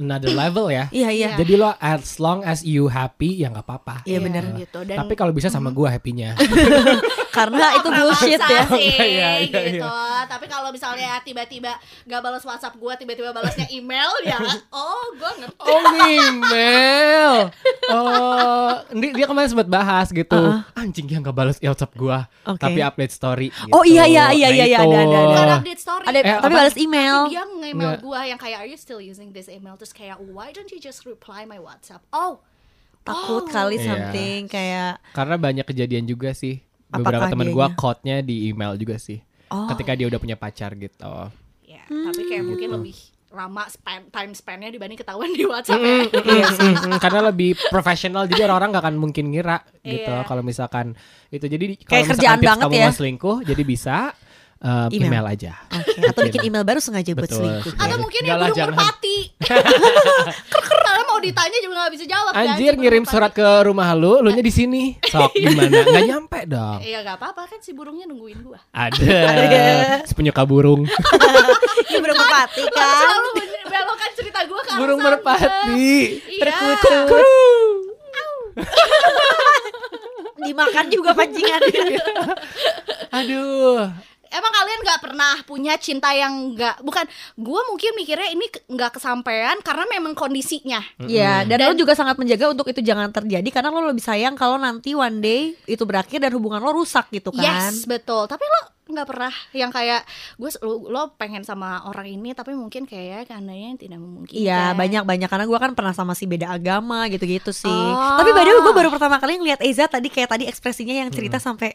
another 0.00 0.32
level 0.32 0.72
ya. 0.72 0.90
Iya, 0.96 1.10
iya. 1.12 1.30
Jadi 1.38 1.54
lo 1.54 1.76
as 1.78 2.18
long 2.18 2.42
as 2.42 2.64
you 2.66 2.88
happy 2.90 3.40
ya 3.40 3.52
nggak 3.52 3.64
apa-apa. 3.64 4.02
Iya, 4.08 4.18
benar. 4.24 4.44
gitu 4.58 4.82
dan 4.82 5.04
Tapi 5.04 5.14
kalau 5.14 5.30
bisa 5.30 5.52
sama 5.52 5.70
gua 5.70 5.92
happynya. 5.92 6.34
Karena 7.34 7.66
itu 7.74 7.88
bullshit 7.90 8.38
ya. 8.38 8.62
sih, 8.70 8.94
Iya, 9.18 9.30
iya, 9.42 9.60
gitu. 9.74 9.90
Tapi 10.24 10.46
kalau 10.46 10.70
misalnya 10.70 11.18
tiba-tiba 11.20 11.74
gak 12.06 12.20
balas 12.22 12.40
WhatsApp 12.40 12.74
gue, 12.74 12.92
tiba-tiba 12.96 13.34
balasnya 13.34 13.66
email 13.68 14.10
ya, 14.22 14.38
oh 14.72 15.04
gue 15.12 15.30
ngerti. 15.42 15.58
Oh 15.60 15.82
email. 16.06 17.50
Oh, 17.90 18.70
dia, 18.94 19.10
dia 19.12 19.26
kemarin 19.26 19.48
sempat 19.50 19.66
bahas 19.66 20.08
gitu. 20.08 20.38
Anjing 20.72 21.04
dia 21.04 21.18
nggak 21.18 21.34
balas 21.34 21.56
WhatsApp 21.58 21.92
gua, 21.94 22.30
Oke. 22.46 22.60
tapi 22.60 22.80
update 22.80 23.12
story. 23.12 23.48
Oh, 23.68 23.82
gitu. 23.82 23.98
iya, 23.98 24.04
iya, 24.06 24.24
iya, 24.30 24.48
Nah, 24.48 24.54
iya, 24.54 24.64
iya, 24.64 24.78
ada, 24.78 24.96
ada, 24.96 25.18
ada. 25.18 25.54
Update 25.58 25.80
story. 25.80 26.04
Ada 26.04 26.18
Eh, 26.20 26.36
tapi 26.38 26.54
balas 26.54 26.76
email. 26.76 27.16
Dia 27.28 27.42
nge-email 27.44 27.92
gue 27.98 28.20
yang 28.24 28.38
kayak 28.38 28.52
Are 28.56 28.68
you 28.68 28.78
still 28.78 29.02
using 29.02 29.34
this 29.34 29.50
email? 29.50 29.74
Terus 29.74 29.90
kayak 29.90 30.16
Why 30.22 30.54
don't 30.54 30.70
you 30.70 30.78
just 30.78 31.02
reply 31.04 31.42
my 31.42 31.58
WhatsApp? 31.58 32.00
Oh 32.10 32.38
Takut 33.02 33.44
Oh. 33.44 33.50
kali 33.50 33.76
Iya. 33.76 33.84
something 33.84 34.40
kayak 34.48 34.96
Karena 35.12 35.36
banyak 35.36 35.66
kejadian 35.66 36.04
juga 36.04 36.32
sih. 36.32 36.64
Beberapa 36.96 37.26
teman 37.26 37.48
gua 37.50 37.66
dianya? 37.66 37.76
quote-nya 37.76 38.16
di 38.20 38.48
email 38.48 38.74
juga 38.74 38.96
sih. 38.96 39.18
Oh. 39.48 39.66
Ketika 39.70 39.94
dia 39.94 40.06
udah 40.06 40.18
punya 40.18 40.34
pacar 40.34 40.74
gitu. 40.74 41.14
Ya, 41.64 41.82
tapi 41.84 42.20
kayak 42.24 42.44
mungkin 42.44 42.68
lebih 42.72 42.94
lama 43.28 43.66
span, 43.66 44.06
time 44.08 44.30
span-nya 44.30 44.70
dibanding 44.70 44.94
ketahuan 44.94 45.26
di 45.28 45.42
WhatsApp 45.42 45.82
ya. 45.82 46.06
Iya 46.06 46.46
sih. 46.54 46.70
Mm, 46.86 47.02
karena 47.02 47.20
lebih 47.26 47.58
profesional 47.66 48.30
jadi 48.30 48.46
orang-orang 48.46 48.70
gak 48.70 48.84
akan 48.86 48.94
mungkin 48.94 49.24
ngira 49.28 49.58
gitu 49.82 50.06
Iya. 50.06 50.22
kalau 50.22 50.46
misalkan 50.46 50.94
itu 51.28 51.42
jadi 51.42 51.74
kalau 51.74 51.82
Kayak 51.84 51.98
misalkan 52.00 52.14
kerjaan 52.14 52.38
tips 52.38 52.46
banget 52.46 52.62
kamu 52.62 52.74
ya. 52.74 52.86
mau 52.86 52.94
selingkuh 52.94 53.36
jadi 53.42 53.62
bisa 53.66 53.96
um, 54.58 54.88
Email. 54.88 55.08
email. 55.10 55.24
aja 55.28 55.52
Oke, 55.72 55.98
atau 56.10 56.20
bikin 56.22 56.40
email 56.44 56.62
baru 56.62 56.78
sengaja 56.78 57.10
buat 57.12 57.24
Betul. 57.24 57.38
selingkuh. 57.40 57.72
Atau 57.76 57.96
mungkin 57.98 58.20
Enggak 58.20 58.28
yang 58.28 58.38
lah, 58.38 58.46
burung 58.46 58.58
jangan. 58.60 58.74
merpati. 58.76 59.16
Karena 60.84 61.02
mau 61.04 61.18
ditanya 61.18 61.58
juga 61.58 61.74
gak 61.80 61.92
bisa 61.92 62.04
jawab 62.04 62.32
kan, 62.32 62.42
anjir 62.44 62.70
burung 62.70 62.82
ngirim 62.82 63.02
merpati. 63.02 63.14
surat 63.16 63.32
ke 63.32 63.48
rumah 63.62 63.88
lu 63.92 64.12
lu 64.18 64.28
nya 64.28 64.40
di 64.40 64.50
sini 64.50 64.82
sok 65.10 65.32
gimana 65.32 65.78
nggak 65.82 66.04
nyampe 66.06 66.40
dong 66.44 66.78
Iya 66.80 66.98
gak 67.02 67.16
apa-apa 67.16 67.42
kan 67.46 67.58
si 67.58 67.70
burungnya 67.70 68.04
nungguin 68.04 68.38
gua. 68.40 68.58
ada 68.70 69.16
si 70.02 70.12
penyuka 70.12 70.42
burung 70.42 70.84
Ini 70.84 71.98
burung 71.98 72.18
merpati 72.18 72.62
kan. 72.66 72.98
selalu 73.00 73.28
belokkan 73.64 74.10
cerita 74.12 74.40
gua 74.44 74.60
ke 74.60 74.68
arah 74.68 74.78
burung 74.78 75.00
merpati 75.00 75.92
Iya. 76.30 77.00
Dimakan 80.36 80.86
juga 80.88 81.10
pancingannya. 81.12 81.98
aduh 83.10 83.88
Emang 84.34 84.50
kalian 84.50 84.80
nggak 84.82 85.00
pernah 85.00 85.34
punya 85.46 85.78
cinta 85.78 86.10
yang 86.10 86.52
nggak 86.52 86.82
bukan 86.82 87.06
gue 87.36 87.60
mungkin 87.70 87.90
mikirnya 87.94 88.28
ini 88.28 88.50
ke- 88.50 88.66
nggak 88.66 88.98
kesampaian 88.98 89.54
karena 89.62 89.86
memang 89.88 90.12
kondisinya 90.12 90.82
Iya, 91.00 91.46
dan, 91.46 91.62
Dan- 91.62 91.70
lo 91.70 91.78
juga 91.78 91.94
sangat 91.94 92.18
menjaga 92.18 92.50
untuk 92.50 92.66
itu 92.66 92.82
jangan 92.82 93.08
terjadi 93.08 93.46
karena 93.46 93.70
lo 93.70 93.86
lebih 93.86 94.02
sayang 94.02 94.34
kalau 94.34 94.58
nanti 94.58 94.92
one 94.92 95.22
day 95.22 95.54
itu 95.64 95.82
berakhir 95.82 96.18
dan 96.18 96.34
hubungan 96.34 96.58
lo 96.58 96.74
rusak 96.74 97.06
gitu 97.08 97.30
kan. 97.30 97.70
yes 97.70 97.86
betul 97.86 98.26
tapi 98.26 98.42
lo 98.42 98.60
nggak 98.84 99.06
pernah 99.08 99.32
yang 99.52 99.72
kayak 99.72 100.04
gue 100.36 100.50
lo, 100.60 100.90
lo 100.90 101.02
pengen 101.16 101.40
sama 101.40 101.86
orang 101.86 102.04
ini 102.04 102.36
tapi 102.36 102.52
mungkin 102.52 102.84
kayak 102.84 103.30
karena 103.30 103.54
yang 103.54 103.80
tidak 103.80 103.96
memungkinkan 103.96 104.36
Iya 104.36 104.76
banyak 104.76 105.08
banyak 105.08 105.28
karena 105.30 105.46
gue 105.46 105.56
kan 105.56 105.72
pernah 105.72 105.94
sama 105.94 106.12
si 106.12 106.26
beda 106.26 106.50
agama 106.50 107.08
gitu-gitu 107.08 107.48
sih. 107.48 107.64
Oh. 107.64 108.18
Tapi 108.18 108.30
by 108.30 108.42
the 108.42 108.50
way 108.50 108.60
gue 108.60 108.74
baru 108.74 108.90
pertama 108.90 109.16
kali 109.16 109.40
ngeliat 109.40 109.64
Eza 109.64 109.88
tadi 109.88 110.12
kayak 110.12 110.36
tadi 110.36 110.44
ekspresinya 110.44 110.92
yang 110.92 111.08
cerita 111.08 111.38
sampai 111.38 111.72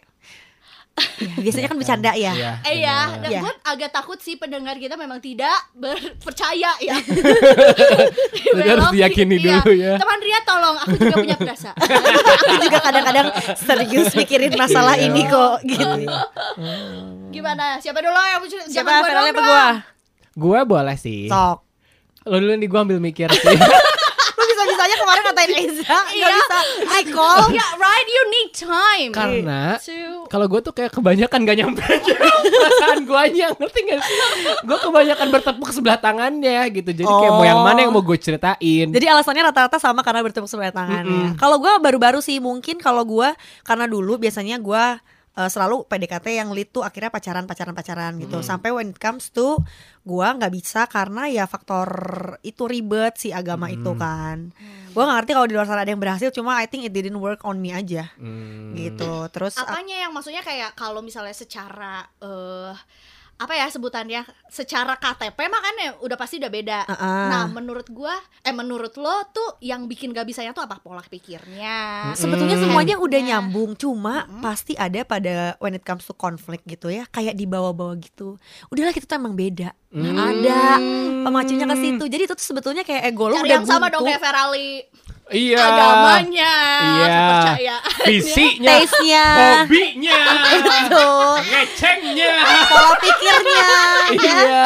Ya, 1.20 1.34
biasanya 1.38 1.68
kan 1.68 1.78
bercanda 1.78 2.12
ya. 2.12 2.32
Iya, 2.32 2.52
Eh 2.62 2.76
ya, 2.80 2.98
dan 3.18 3.30
Iya. 3.30 3.40
gue 3.42 3.54
agak 3.64 3.90
takut 3.90 4.18
sih 4.18 4.36
pendengar 4.36 4.76
kita 4.76 4.94
memang 4.94 5.18
tidak 5.18 5.56
percaya 6.20 6.72
ya. 6.78 6.96
Jadi 8.56 8.70
harus 8.70 8.90
diyakini 8.90 9.36
Iya. 9.38 9.60
dulu 9.60 9.72
ya. 9.74 9.94
Teman 9.96 10.20
Ria 10.20 10.40
tolong, 10.42 10.76
aku 10.78 10.96
juga 10.96 11.16
punya 11.18 11.36
perasaan. 11.36 11.76
Aku 12.40 12.56
juga 12.62 12.80
kadang-kadang 12.80 13.28
serius 13.56 14.12
mikirin 14.14 14.54
masalah 14.54 14.94
Iya. 14.94 15.06
ini 15.06 15.22
kok 15.24 15.56
gitu. 15.64 15.86
Gimana? 17.30 17.78
Siapa 17.78 18.00
dulu 18.00 18.16
yang 18.16 18.42
Siapa 18.66 18.90
Jangan 18.90 19.02
gua 19.02 19.32
dong. 19.32 19.46
gue? 19.46 19.68
gue 20.32 20.60
boleh 20.64 20.96
sih 20.96 21.28
Sok. 21.28 21.58
lo 22.24 22.36
dulu 22.38 22.54
nih 22.54 22.66
gue 22.66 22.80
ambil 22.80 23.00
mikir 23.00 23.28
sih 23.30 23.44
bisa-bisanya 24.60 24.96
kemarin 24.98 25.22
ngatain 25.24 25.52
Eza 25.56 25.82
nggak 25.88 26.06
Iya. 26.12 26.28
bisa 26.36 26.58
I 26.90 27.02
call 27.08 27.42
Yeah, 27.50 27.72
right. 27.76 28.04
You 28.06 28.24
need 28.28 28.52
time. 28.52 29.12
Karena 29.12 29.80
to 29.80 30.28
kalau 30.28 30.46
gue 30.46 30.60
tuh 30.60 30.74
kayak 30.76 30.92
kebanyakan 30.92 31.40
gak 31.42 31.58
nyampe 31.58 31.82
aja 31.82 32.14
perasaan 32.46 33.00
guanya 33.04 33.48
ngerti 33.56 33.80
gak 33.88 34.00
sih? 34.00 34.16
Gue 34.62 34.78
kebanyakan 34.78 35.28
bertepuk 35.32 35.70
sebelah 35.72 35.98
tangannya 35.98 36.60
gitu. 36.70 36.92
Jadi 36.92 37.08
kayak 37.08 37.32
mau 37.32 37.46
yang 37.46 37.62
mana 37.62 37.80
yang 37.82 37.92
mau 37.92 38.04
gue 38.04 38.18
ceritain. 38.18 38.88
Jadi 38.88 39.06
alasannya 39.06 39.44
rata-rata 39.48 39.78
sama 39.78 40.04
karena 40.04 40.22
bertepuk 40.22 40.46
sebelah 40.46 40.70
tangan 40.70 41.04
ya. 41.06 41.30
Kalau 41.36 41.58
gue 41.58 41.72
baru-baru 41.80 42.20
sih 42.20 42.38
mungkin 42.38 42.78
kalau 42.78 43.02
gue 43.02 43.30
karena 43.64 43.88
dulu 43.88 44.20
biasanya 44.20 44.60
gue 44.60 44.84
uh, 45.34 45.46
selalu 45.46 45.86
PDKT 45.86 46.40
yang 46.40 46.50
lead 46.50 46.70
tuh 46.70 46.82
akhirnya 46.82 47.10
pacaran 47.10 47.46
pacaran 47.46 47.74
pacaran 47.74 48.14
gitu. 48.18 48.40
Sampai 48.42 48.72
when 48.72 48.94
it 48.94 48.98
comes 48.98 49.30
to 49.30 49.60
gue 50.02 50.26
nggak 50.26 50.50
bisa 50.50 50.88
karena 50.88 51.28
ya 51.28 51.46
faktor 51.46 51.90
itu 52.42 52.66
ribet 52.66 53.18
si 53.18 53.30
agama 53.30 53.70
itu 53.70 53.94
kan. 53.94 54.50
Gue 54.90 55.04
nggak 55.04 55.18
ngerti 55.22 55.32
kalau 55.36 55.48
di 55.48 55.54
luar 55.54 55.68
sana 55.68 55.86
ada 55.86 55.92
yang 55.92 56.02
berhasil. 56.02 56.32
Cuma 56.32 56.58
I 56.58 56.66
think 56.66 56.88
it 56.88 56.94
didn't 56.94 57.20
work 57.20 57.44
on 57.44 57.60
me 57.60 57.70
aja 57.70 58.10
Hmm. 58.18 58.74
gitu. 58.74 59.28
Terus 59.30 59.58
apanya 59.58 60.08
yang 60.08 60.12
maksudnya 60.12 60.42
kayak 60.42 60.74
kalau 60.74 61.04
misalnya 61.04 61.36
secara 61.36 62.08
eh 62.20 62.74
apa 63.40 63.56
ya 63.56 63.72
sebutannya 63.72 64.28
secara 64.52 65.00
KTP 65.00 65.40
makanya 65.48 65.96
udah 66.04 66.18
pasti 66.20 66.44
udah 66.44 66.52
beda. 66.52 66.80
Uh-uh. 66.92 67.28
Nah, 67.32 67.48
menurut 67.48 67.88
gua 67.88 68.12
eh 68.44 68.52
menurut 68.52 69.00
lo 69.00 69.16
tuh 69.32 69.56
yang 69.64 69.88
bikin 69.88 70.12
gak 70.12 70.28
bisanya 70.28 70.52
tuh 70.52 70.68
apa 70.68 70.84
pola 70.84 71.00
pikirnya. 71.00 72.12
Sebetulnya 72.20 72.60
semuanya 72.60 73.00
udah 73.00 73.20
nyambung, 73.24 73.80
cuma 73.80 74.28
pasti 74.44 74.76
ada 74.76 75.08
pada 75.08 75.56
when 75.64 75.72
it 75.72 75.88
comes 75.88 76.04
to 76.04 76.12
konflik 76.12 76.60
gitu 76.68 76.92
ya, 76.92 77.08
kayak 77.08 77.40
dibawa-bawa 77.40 77.96
gitu. 78.04 78.36
Udahlah 78.68 78.92
kita 78.92 79.08
tuh 79.08 79.16
emang 79.16 79.40
beda. 79.40 79.72
Hmm. 79.90 80.20
Ada 80.20 80.78
pemacunya 81.26 81.66
ke 81.66 81.76
situ. 81.80 82.04
Jadi 82.12 82.24
itu 82.28 82.34
tuh 82.36 82.46
sebetulnya 82.46 82.84
kayak 82.84 83.10
ego 83.10 83.32
lo 83.32 83.40
Cari 83.40 83.48
udah 83.48 83.56
yang 83.56 83.66
sama 83.66 83.88
buntu. 83.88 83.96
dong 83.96 84.06
kayak 84.12 84.22
Ferrari. 84.22 84.72
Iya. 85.30 85.62
Agamanya, 85.62 86.54
Iya. 86.80 87.06
kepercayaan. 87.06 87.92
Visinya. 88.04 88.70
Taste-nya. 88.74 89.26
Hobinya. 89.62 90.20
Betul. 90.58 91.32
Ngecengnya. 91.46 92.34
Pola 92.66 92.92
pikirnya. 92.98 93.66
Iya. 94.10 94.66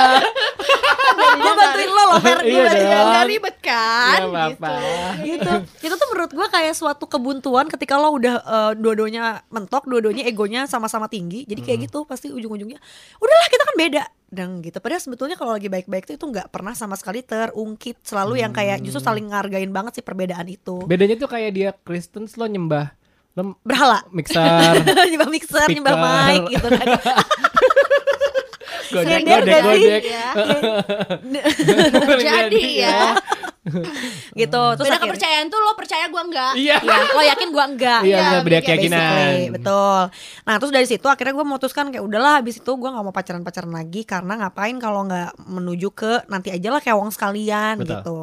Gue 1.34 1.54
bantuin 1.54 1.90
lo 1.90 2.04
loh, 2.08 2.20
Fer. 2.20 2.40
Gue 2.42 2.64
Iya. 2.64 3.00
Gak 3.04 3.26
ribet 3.28 3.56
kan? 3.60 4.18
Gak 4.24 4.30
apa-apa. 4.32 4.72
gitu 5.24 5.52
itu 5.82 5.94
tuh 5.94 6.08
menurut 6.10 6.32
gua 6.32 6.48
kayak 6.48 6.74
suatu 6.74 7.06
kebuntuan 7.06 7.68
ketika 7.68 7.96
lo 7.96 8.12
udah 8.12 8.36
eh, 8.40 8.72
dua-duanya 8.76 9.44
mentok 9.50 9.86
dua-duanya 9.86 10.24
egonya 10.24 10.66
sama-sama 10.66 11.08
tinggi 11.08 11.44
jadi 11.44 11.62
kayak 11.62 11.80
gitu 11.88 12.04
pasti 12.04 12.28
ujung-ujungnya 12.30 12.80
udahlah 13.18 13.48
kita 13.48 13.64
kan 13.64 13.76
beda 13.78 14.04
dan 14.34 14.60
gitu. 14.66 14.82
Padahal 14.82 15.00
sebetulnya 15.00 15.38
kalau 15.38 15.54
lagi 15.54 15.70
baik-baik 15.70 16.10
tuh 16.10 16.16
itu 16.18 16.26
nggak 16.26 16.50
pernah 16.50 16.74
sama 16.74 16.98
sekali 16.98 17.22
terungkit. 17.22 18.02
Selalu 18.02 18.42
yang 18.42 18.50
kayak 18.50 18.82
justru 18.82 19.00
saling 19.00 19.30
ngargain 19.30 19.70
banget 19.70 20.02
sih 20.02 20.04
perbedaan 20.04 20.50
itu. 20.50 20.82
Bedanya 20.90 21.14
tuh 21.16 21.30
kayak 21.30 21.52
dia 21.54 21.70
Kristen 21.86 22.26
lo 22.26 22.50
nyembah 22.50 22.92
lo 23.34 23.58
berhala. 23.66 24.06
mixer. 24.14 24.78
Nyembah 25.14 25.30
mixer 25.30 25.68
nyembah 25.70 25.96
Speaker. 25.98 26.26
mic 26.30 26.42
gitu 26.54 26.68
kan. 26.70 26.88
Godek 28.94 29.22
godek 29.26 29.62
godek 29.66 30.04
Ya. 30.06 30.30
Jadi 32.22 32.64
ya, 32.78 33.18
gitu 34.42 34.64
terus 34.76 34.88
beda 34.88 35.00
akhirnya- 35.00 35.04
kepercayaan 35.08 35.46
tuh 35.48 35.60
lo 35.60 35.72
percaya 35.74 36.06
gua 36.12 36.24
enggak. 36.28 36.54
iya 36.60 36.78
ya 36.84 36.98
lo 37.16 37.22
yakin 37.24 37.50
gua 37.50 37.66
enggak 37.68 38.02
iya 38.04 38.18
benar 38.20 38.42
beda 38.44 38.60
keyakinan 38.60 39.00
Basically, 39.04 39.50
betul. 39.56 40.00
Nah 40.44 40.56
terus 40.60 40.72
dari 40.72 40.88
situ 40.88 41.08
akhirnya 41.08 41.34
gue 41.34 41.46
memutuskan 41.46 41.86
kayak 41.90 42.04
udahlah 42.04 42.40
habis 42.40 42.60
itu 42.60 42.72
gue 42.74 42.90
nggak 42.90 43.04
mau 43.04 43.16
pacaran-pacaran 43.16 43.72
lagi 43.72 44.02
karena 44.04 44.34
ngapain 44.40 44.76
kalau 44.78 45.08
nggak 45.08 45.32
menuju 45.48 45.90
ke 45.94 46.28
nanti 46.28 46.52
aja 46.52 46.70
lah 46.70 46.82
kayak 46.84 46.98
wong 47.00 47.12
sekalian 47.12 47.80
Betul. 47.80 47.90
gitu. 48.00 48.18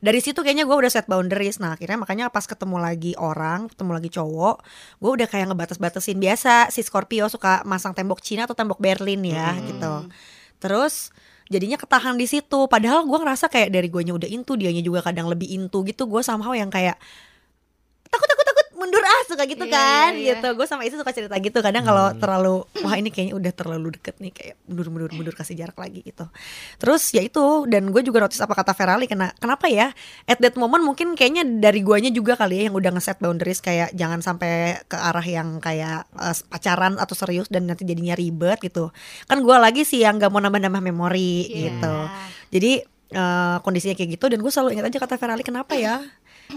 Dari 0.00 0.20
situ 0.22 0.38
kayaknya 0.40 0.64
gue 0.64 0.76
udah 0.76 0.90
set 0.92 1.06
boundaries. 1.06 1.60
Nah 1.60 1.76
akhirnya 1.76 2.00
makanya 2.00 2.26
pas 2.32 2.44
ketemu 2.44 2.76
lagi 2.80 3.12
orang, 3.16 3.68
ketemu 3.72 3.90
lagi 3.96 4.08
cowok, 4.12 4.56
gue 5.00 5.10
udah 5.20 5.28
kayak 5.28 5.46
ngebatas-batasin 5.52 6.18
biasa. 6.18 6.72
Si 6.72 6.80
Scorpio 6.80 7.28
suka 7.28 7.62
masang 7.68 7.92
tembok 7.92 8.20
Cina 8.24 8.44
atau 8.48 8.56
tembok 8.56 8.80
Berlin 8.80 9.20
ya 9.22 9.52
gitu. 9.60 10.08
Terus 10.58 11.12
jadinya 11.46 11.78
ketahan 11.78 12.18
di 12.18 12.26
situ. 12.28 12.66
Padahal 12.66 13.06
gue 13.06 13.18
ngerasa 13.18 13.46
kayak 13.50 13.70
dari 13.70 13.88
guanya 13.90 14.14
udah 14.14 14.28
into, 14.28 14.58
dianya 14.58 14.82
juga 14.82 15.02
kadang 15.06 15.30
lebih 15.30 15.46
into 15.50 15.82
gitu. 15.86 16.06
Gue 16.06 16.22
somehow 16.22 16.52
yang 16.52 16.70
kayak 16.70 16.98
mundur 18.76 19.00
ah 19.00 19.20
suka 19.24 19.42
gitu 19.44 19.64
Iya, 19.64 19.72
kan 19.72 20.10
iya. 20.14 20.36
gitu. 20.36 20.48
Gue 20.52 20.64
sama 20.64 20.84
itu 20.84 20.94
suka 20.94 21.10
cerita 21.10 21.32
gitu. 21.36 21.58
Kadang 21.58 21.82
kalau 21.82 22.12
terlalu 22.14 22.54
wah 22.80 22.94
ini 22.94 23.08
kayaknya 23.08 23.34
udah 23.34 23.52
terlalu 23.52 23.96
deket 23.96 24.20
nih 24.20 24.30
kayak 24.30 24.54
mundur 24.64 24.86
mundur 24.88 25.10
mundur 25.10 25.32
kasih 25.32 25.56
jarak 25.56 25.74
lagi 25.74 26.04
gitu. 26.04 26.28
Terus 26.76 27.02
ya 27.10 27.20
itu 27.20 27.40
dan 27.66 27.88
gue 27.88 28.00
juga 28.00 28.22
notice 28.22 28.38
apa 28.38 28.52
kata 28.52 28.72
Ferali 28.72 29.04
kena 29.04 29.32
kenapa 29.34 29.66
ya 29.66 29.90
at 30.24 30.38
that 30.38 30.54
moment 30.54 30.84
mungkin 30.84 31.16
kayaknya 31.16 31.42
dari 31.42 31.80
guanya 31.80 32.12
juga 32.12 32.36
kali 32.36 32.60
ya 32.60 32.62
yang 32.68 32.76
udah 32.76 32.92
ngeset 32.92 33.16
boundaries 33.16 33.58
kayak 33.58 33.90
jangan 33.92 34.20
sampai 34.20 34.78
ke 34.84 34.94
arah 34.94 35.24
yang 35.24 35.58
kayak 35.58 36.04
eh, 36.12 36.36
pacaran 36.46 36.96
atau 36.96 37.16
serius 37.16 37.48
dan 37.48 37.64
nanti 37.64 37.82
jadinya 37.82 38.12
ribet 38.12 38.60
gitu. 38.60 38.92
Kan 39.24 39.40
gue 39.40 39.56
lagi 39.56 39.82
sih 39.82 40.04
yang 40.04 40.20
gak 40.20 40.28
mau 40.28 40.38
nambah-nambah 40.38 40.82
memori 40.84 41.48
Iya. 41.48 41.62
gitu. 41.72 41.94
Jadi 42.52 42.72
eh, 43.08 43.56
kondisinya 43.62 43.94
kayak 43.94 44.10
gitu 44.14 44.26
dan 44.26 44.38
gue 44.38 44.50
selalu 44.50 44.74
ingat 44.74 44.86
aja 44.90 44.98
kata 44.98 45.14
Ferali 45.16 45.40
kenapa 45.40 45.72
ya 45.74 46.02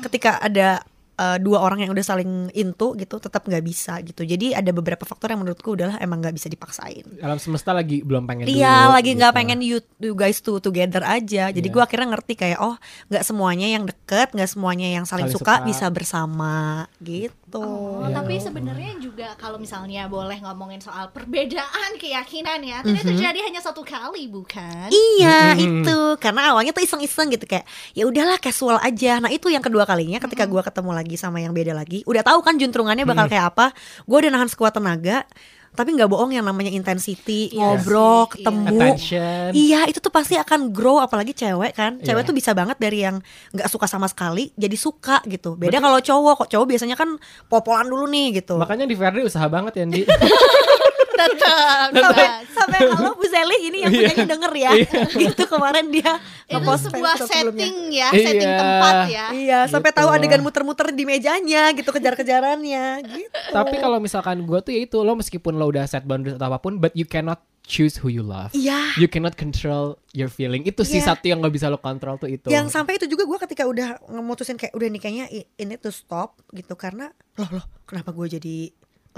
ketika 0.02 0.38
ada 0.38 0.82
eh, 1.20 1.38
dua 1.38 1.60
orang 1.60 1.84
yang 1.84 1.92
udah 1.92 2.06
saling 2.06 2.32
into 2.54 2.96
gitu 2.96 3.20
tetap 3.20 3.44
nggak 3.44 3.60
bisa 3.62 4.00
gitu 4.02 4.24
jadi 4.24 4.56
ada 4.56 4.72
beberapa 4.72 5.04
faktor 5.04 5.30
yang 5.30 5.44
menurutku 5.44 5.76
udahlah 5.76 6.00
emang 6.00 6.20
nggak 6.20 6.32
bisa 6.34 6.48
dipaksain 6.48 7.04
alam 7.20 7.36
semesta 7.36 7.70
lagi 7.72 8.00
belum 8.00 8.24
pengen 8.24 8.48
Iya 8.48 8.88
dulu, 8.88 8.96
lagi 8.96 9.12
nggak 9.14 9.28
gitu. 9.28 9.40
pengen 9.40 9.60
you, 9.60 9.78
you 10.00 10.14
guys 10.14 10.40
to 10.40 10.58
together 10.58 11.04
aja 11.04 11.50
jadi 11.50 11.60
Iya. 11.62 11.74
gua 11.74 11.84
akhirnya 11.84 12.08
ngerti 12.10 12.34
kayak 12.36 12.60
oh 12.60 12.80
nggak 13.08 13.24
semuanya 13.24 13.68
yang 13.68 13.84
deket 13.84 14.32
nggak 14.32 14.48
semuanya 14.48 14.88
yang 14.90 15.04
saling, 15.04 15.28
Saling 15.28 15.36
suka, 15.36 15.54
suka. 15.60 15.68
bisa 15.68 15.86
bersama 15.90 16.56
gitu 17.02 17.49
Oh, 17.56 18.06
Iya. 18.06 18.14
tapi 18.14 18.38
sebenarnya 18.38 18.94
juga 19.00 19.34
kalau 19.34 19.58
misalnya 19.58 20.06
boleh 20.06 20.38
ngomongin 20.38 20.78
soal 20.78 21.10
perbedaan 21.10 21.98
keyakinan 21.98 22.62
ya, 22.62 22.86
tidak 22.86 23.02
terjadi 23.04 23.40
hanya 23.42 23.58
satu 23.58 23.82
kali, 23.82 24.30
bukan? 24.30 24.90
Iya 24.90 25.56
Mhm. 25.56 25.82
itu 25.82 25.98
karena 26.18 26.54
awalnya 26.54 26.70
tuh 26.70 26.84
iseng-iseng 26.84 27.32
gitu 27.32 27.46
kayak 27.46 27.66
ya 27.94 28.06
udahlah 28.06 28.38
casual 28.38 28.78
aja. 28.78 29.18
Nah 29.18 29.30
itu 29.30 29.48
yang 29.48 29.62
kedua 29.62 29.84
kalinya 29.84 30.20
ketika 30.20 30.46
gua 30.46 30.62
ketemu 30.62 30.92
lagi 30.92 31.16
sama 31.16 31.40
yang 31.40 31.50
beda 31.50 31.74
lagi, 31.74 32.06
udah 32.06 32.22
tahu 32.22 32.40
kan 32.42 32.54
juntrungannya 32.56 33.08
bakal 33.08 33.26
kayak 33.26 33.50
apa. 33.50 33.74
Gue 34.04 34.18
udah 34.22 34.32
nahan 34.32 34.46
sekuat 34.46 34.76
tenaga, 34.76 35.26
tapi 35.74 35.96
nggak 35.96 36.08
bohong 36.08 36.32
yang 36.32 36.44
namanya 36.44 36.70
intensity, 36.70 37.50
Iya 37.50 37.60
ngobrol, 37.76 38.00
sih, 38.00 38.14
iya. 38.20 38.32
ketemu. 38.34 38.66
attention. 38.68 39.48
Iya 39.52 39.80
itu 39.88 40.00
tuh 40.00 40.12
pasti 40.12 40.36
akan 40.36 40.70
grow 40.70 41.00
apalagi 41.00 41.32
cewek 41.32 41.74
kan. 41.74 41.98
Cewek 42.00 42.24
Iya. 42.24 42.30
tuh 42.30 42.36
bisa 42.36 42.52
banget 42.54 42.78
dari 42.78 43.00
yang 43.02 43.18
nggak 43.52 43.68
suka 43.68 43.86
sama 43.86 44.06
sekali 44.06 44.52
Jadi 44.54 44.76
suka 44.76 45.22
gitu. 45.26 45.56
Beda 45.56 45.80
kalau 45.80 46.00
cowok 46.00 46.34
Kok 46.40 46.50
cowok 46.50 46.68
biasanya 46.68 46.96
kan 46.96 47.16
popolan 47.46 47.88
dulu 47.88 48.06
nih 48.06 48.40
gitu. 48.40 48.56
Makanya 48.56 48.86
di 48.86 48.96
Verdi 48.96 49.26
usaha 49.26 49.46
banget 49.48 49.82
ya 49.82 49.86
Di 49.86 50.02
Tetap. 51.20 51.88
sampai 51.92 52.26
sampai 52.58 52.80
kalau 52.88 53.12
Bu 53.14 53.26
Sally 53.26 53.58
ini 53.64 53.78
yang 53.82 53.92
punyanya 53.92 54.26
denger 54.30 54.52
ya 54.54 54.72
gitu 55.22 55.44
kemarin 55.46 55.86
dia 55.88 56.12
Itu 56.44 56.58
ngepost 56.58 56.82
sebuah 56.88 57.14
setting 57.22 57.76
ya, 57.92 58.10
Iya. 58.10 58.24
setting 58.24 58.54
tempat 58.54 58.94
ya. 59.08 59.26
Iya, 59.32 59.60
sampai 59.68 59.92
tahu 59.92 60.10
adegan 60.10 60.40
muter-muter 60.40 60.90
di 60.90 61.04
mejanya 61.04 61.70
gitu 61.72 61.90
kejar-kejarannya 61.90 62.86
gitu. 63.06 63.40
tapi 63.52 63.76
kalau 63.78 63.98
misalkan 63.98 64.42
gue 64.42 64.60
tuh 64.60 64.72
ya 64.72 64.82
itu 64.82 64.98
lo 64.98 65.14
meskipun 65.14 65.54
lo 65.54 65.68
udah 65.68 65.86
set 65.86 66.04
boundaries 66.04 66.36
atau 66.36 66.48
apa 66.48 66.60
pun 66.60 66.78
but 66.78 66.94
you 66.94 67.04
cannot 67.04 67.38
choose 67.62 67.96
who 67.96 68.08
you 68.08 68.22
love 68.22 68.50
Iya. 68.52 68.98
you 68.98 69.06
cannot 69.06 69.36
control 69.36 69.94
your 70.12 70.26
feeling 70.28 70.64
itu 70.64 70.82
sih 70.82 70.98
Iya. 70.98 71.14
satu 71.14 71.26
yang 71.28 71.38
nggak 71.40 71.54
bisa 71.54 71.68
lo 71.68 71.78
kontrol 71.78 72.18
tuh 72.18 72.26
itu 72.28 72.48
Yang 72.48 72.72
sampai 72.72 72.98
itu 72.98 73.06
juga 73.06 73.24
gue 73.24 73.38
ketika 73.40 73.64
udah 73.64 74.02
ngemutusin 74.08 74.56
kayak 74.56 74.74
udah 74.74 74.88
nih 74.88 74.98
kayaknya 75.00 75.26
ini 75.56 75.76
tuh 75.76 75.92
stop 75.92 76.34
gitu 76.50 76.74
karena 76.74 77.14
loh 77.36 77.50
loh 77.52 77.66
kenapa 77.84 78.10
gue 78.10 78.26
jadi 78.32 78.56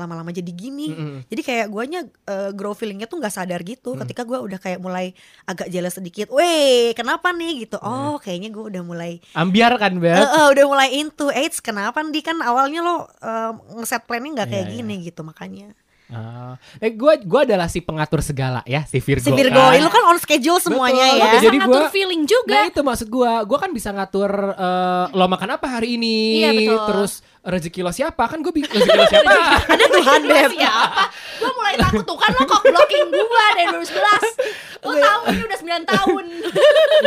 lama-lama 0.01 0.34
jadi 0.34 0.50
gini. 0.50 0.89
Mm-mm. 0.89 1.29
Jadi 1.29 1.41
kayak 1.41 1.67
guanya 1.70 2.01
eh, 2.25 2.50
grow 2.51 2.74
feelingnya 2.74 3.05
tuh 3.05 3.22
nggak 3.22 3.31
sadar 3.31 3.62
gitu 3.62 3.93
ketika 4.01 4.25
gue 4.25 4.41
udah 4.41 4.58
kayak 4.58 4.81
mulai 4.81 5.13
agak 5.46 5.70
jealous 5.70 5.93
sedikit. 5.93 6.34
Weh, 6.34 6.98
kenapa 6.98 7.29
nih 7.29 7.70
gitu. 7.70 7.77
Oh, 7.77 8.17
kayaknya 8.17 8.50
gue 8.50 8.63
udah 8.74 8.81
mulai 8.81 9.22
ambiar 9.31 9.77
kan 9.77 9.93
Eh, 9.93 10.01
bet 10.01 10.25
eh, 10.25 10.48
udah 10.50 10.65
mulai 10.65 10.89
into 10.98 11.29
AIDS 11.29 11.62
kenapa 11.62 12.01
nih 12.01 12.25
kan 12.25 12.41
awalnya 12.41 12.81
lo 12.81 13.05
eh, 13.22 13.51
ngeset 13.77 14.10
planning 14.10 14.34
nggak 14.34 14.50
kayak 14.50 14.65
Iya, 14.65 14.74
gini 14.81 14.96
gitu 15.05 15.22
makanya 15.22 15.77
Ah. 16.11 16.59
eh 16.77 16.91
gue 16.91 17.13
gua 17.23 17.41
adalah 17.41 17.65
si 17.65 17.79
pengatur 17.79 18.19
segala 18.19 18.59
ya 18.63 18.83
si 18.83 18.99
Virgo 18.99 19.23
si 19.23 19.31
Virgo 19.31 19.55
kan. 19.55 19.79
lu 19.79 19.87
kan 19.87 20.03
on 20.05 20.17
schedule 20.17 20.59
semuanya 20.59 21.07
Betul. 21.07 21.15
ya 21.15 21.23
Oke, 21.25 21.37
jadi 21.41 21.57
ngatur 21.57 21.71
gua- 21.77 21.87
feeling 21.89 22.21
Nah 22.21 22.27
juga. 22.27 22.57
itu 22.67 22.81
maksud 22.81 23.07
gua, 23.07 23.31
gua 23.41 23.57
kan 23.57 23.71
bisa 23.71 23.89
ngatur 23.89 24.27
eh, 24.51 25.05
lo 25.09 25.25
makan 25.25 25.49
apa 25.53 25.67
hari 25.69 25.95
ini, 25.95 26.17
Iya, 26.37 26.51
betul. 26.53 26.79
terus 26.85 27.11
rezeki 27.41 27.79
lo 27.79 27.89
siapa 27.89 28.23
kan 28.23 28.37
gue 28.39 28.51
rezeki 28.53 28.77
lo 28.91 29.05
siapa? 29.07 29.31
ada 29.65 29.85
Tuhan 29.89 30.21
beb 30.21 30.51
Siapa? 30.51 31.03
Gue 31.37 31.51
mulai 31.51 31.75
takut 31.75 32.03
tuh 32.03 32.13
kan 32.15 32.29
lo 32.29 32.43
kok 32.43 32.61
blocking 32.61 33.07
gue 33.07 33.25
dari 33.55 33.67
2011 33.71 34.83
Lo 34.83 34.91
tahu 34.93 35.21
ini 35.27 35.41
udah 35.41 35.59
9 35.59 35.91
tahun 35.91 36.23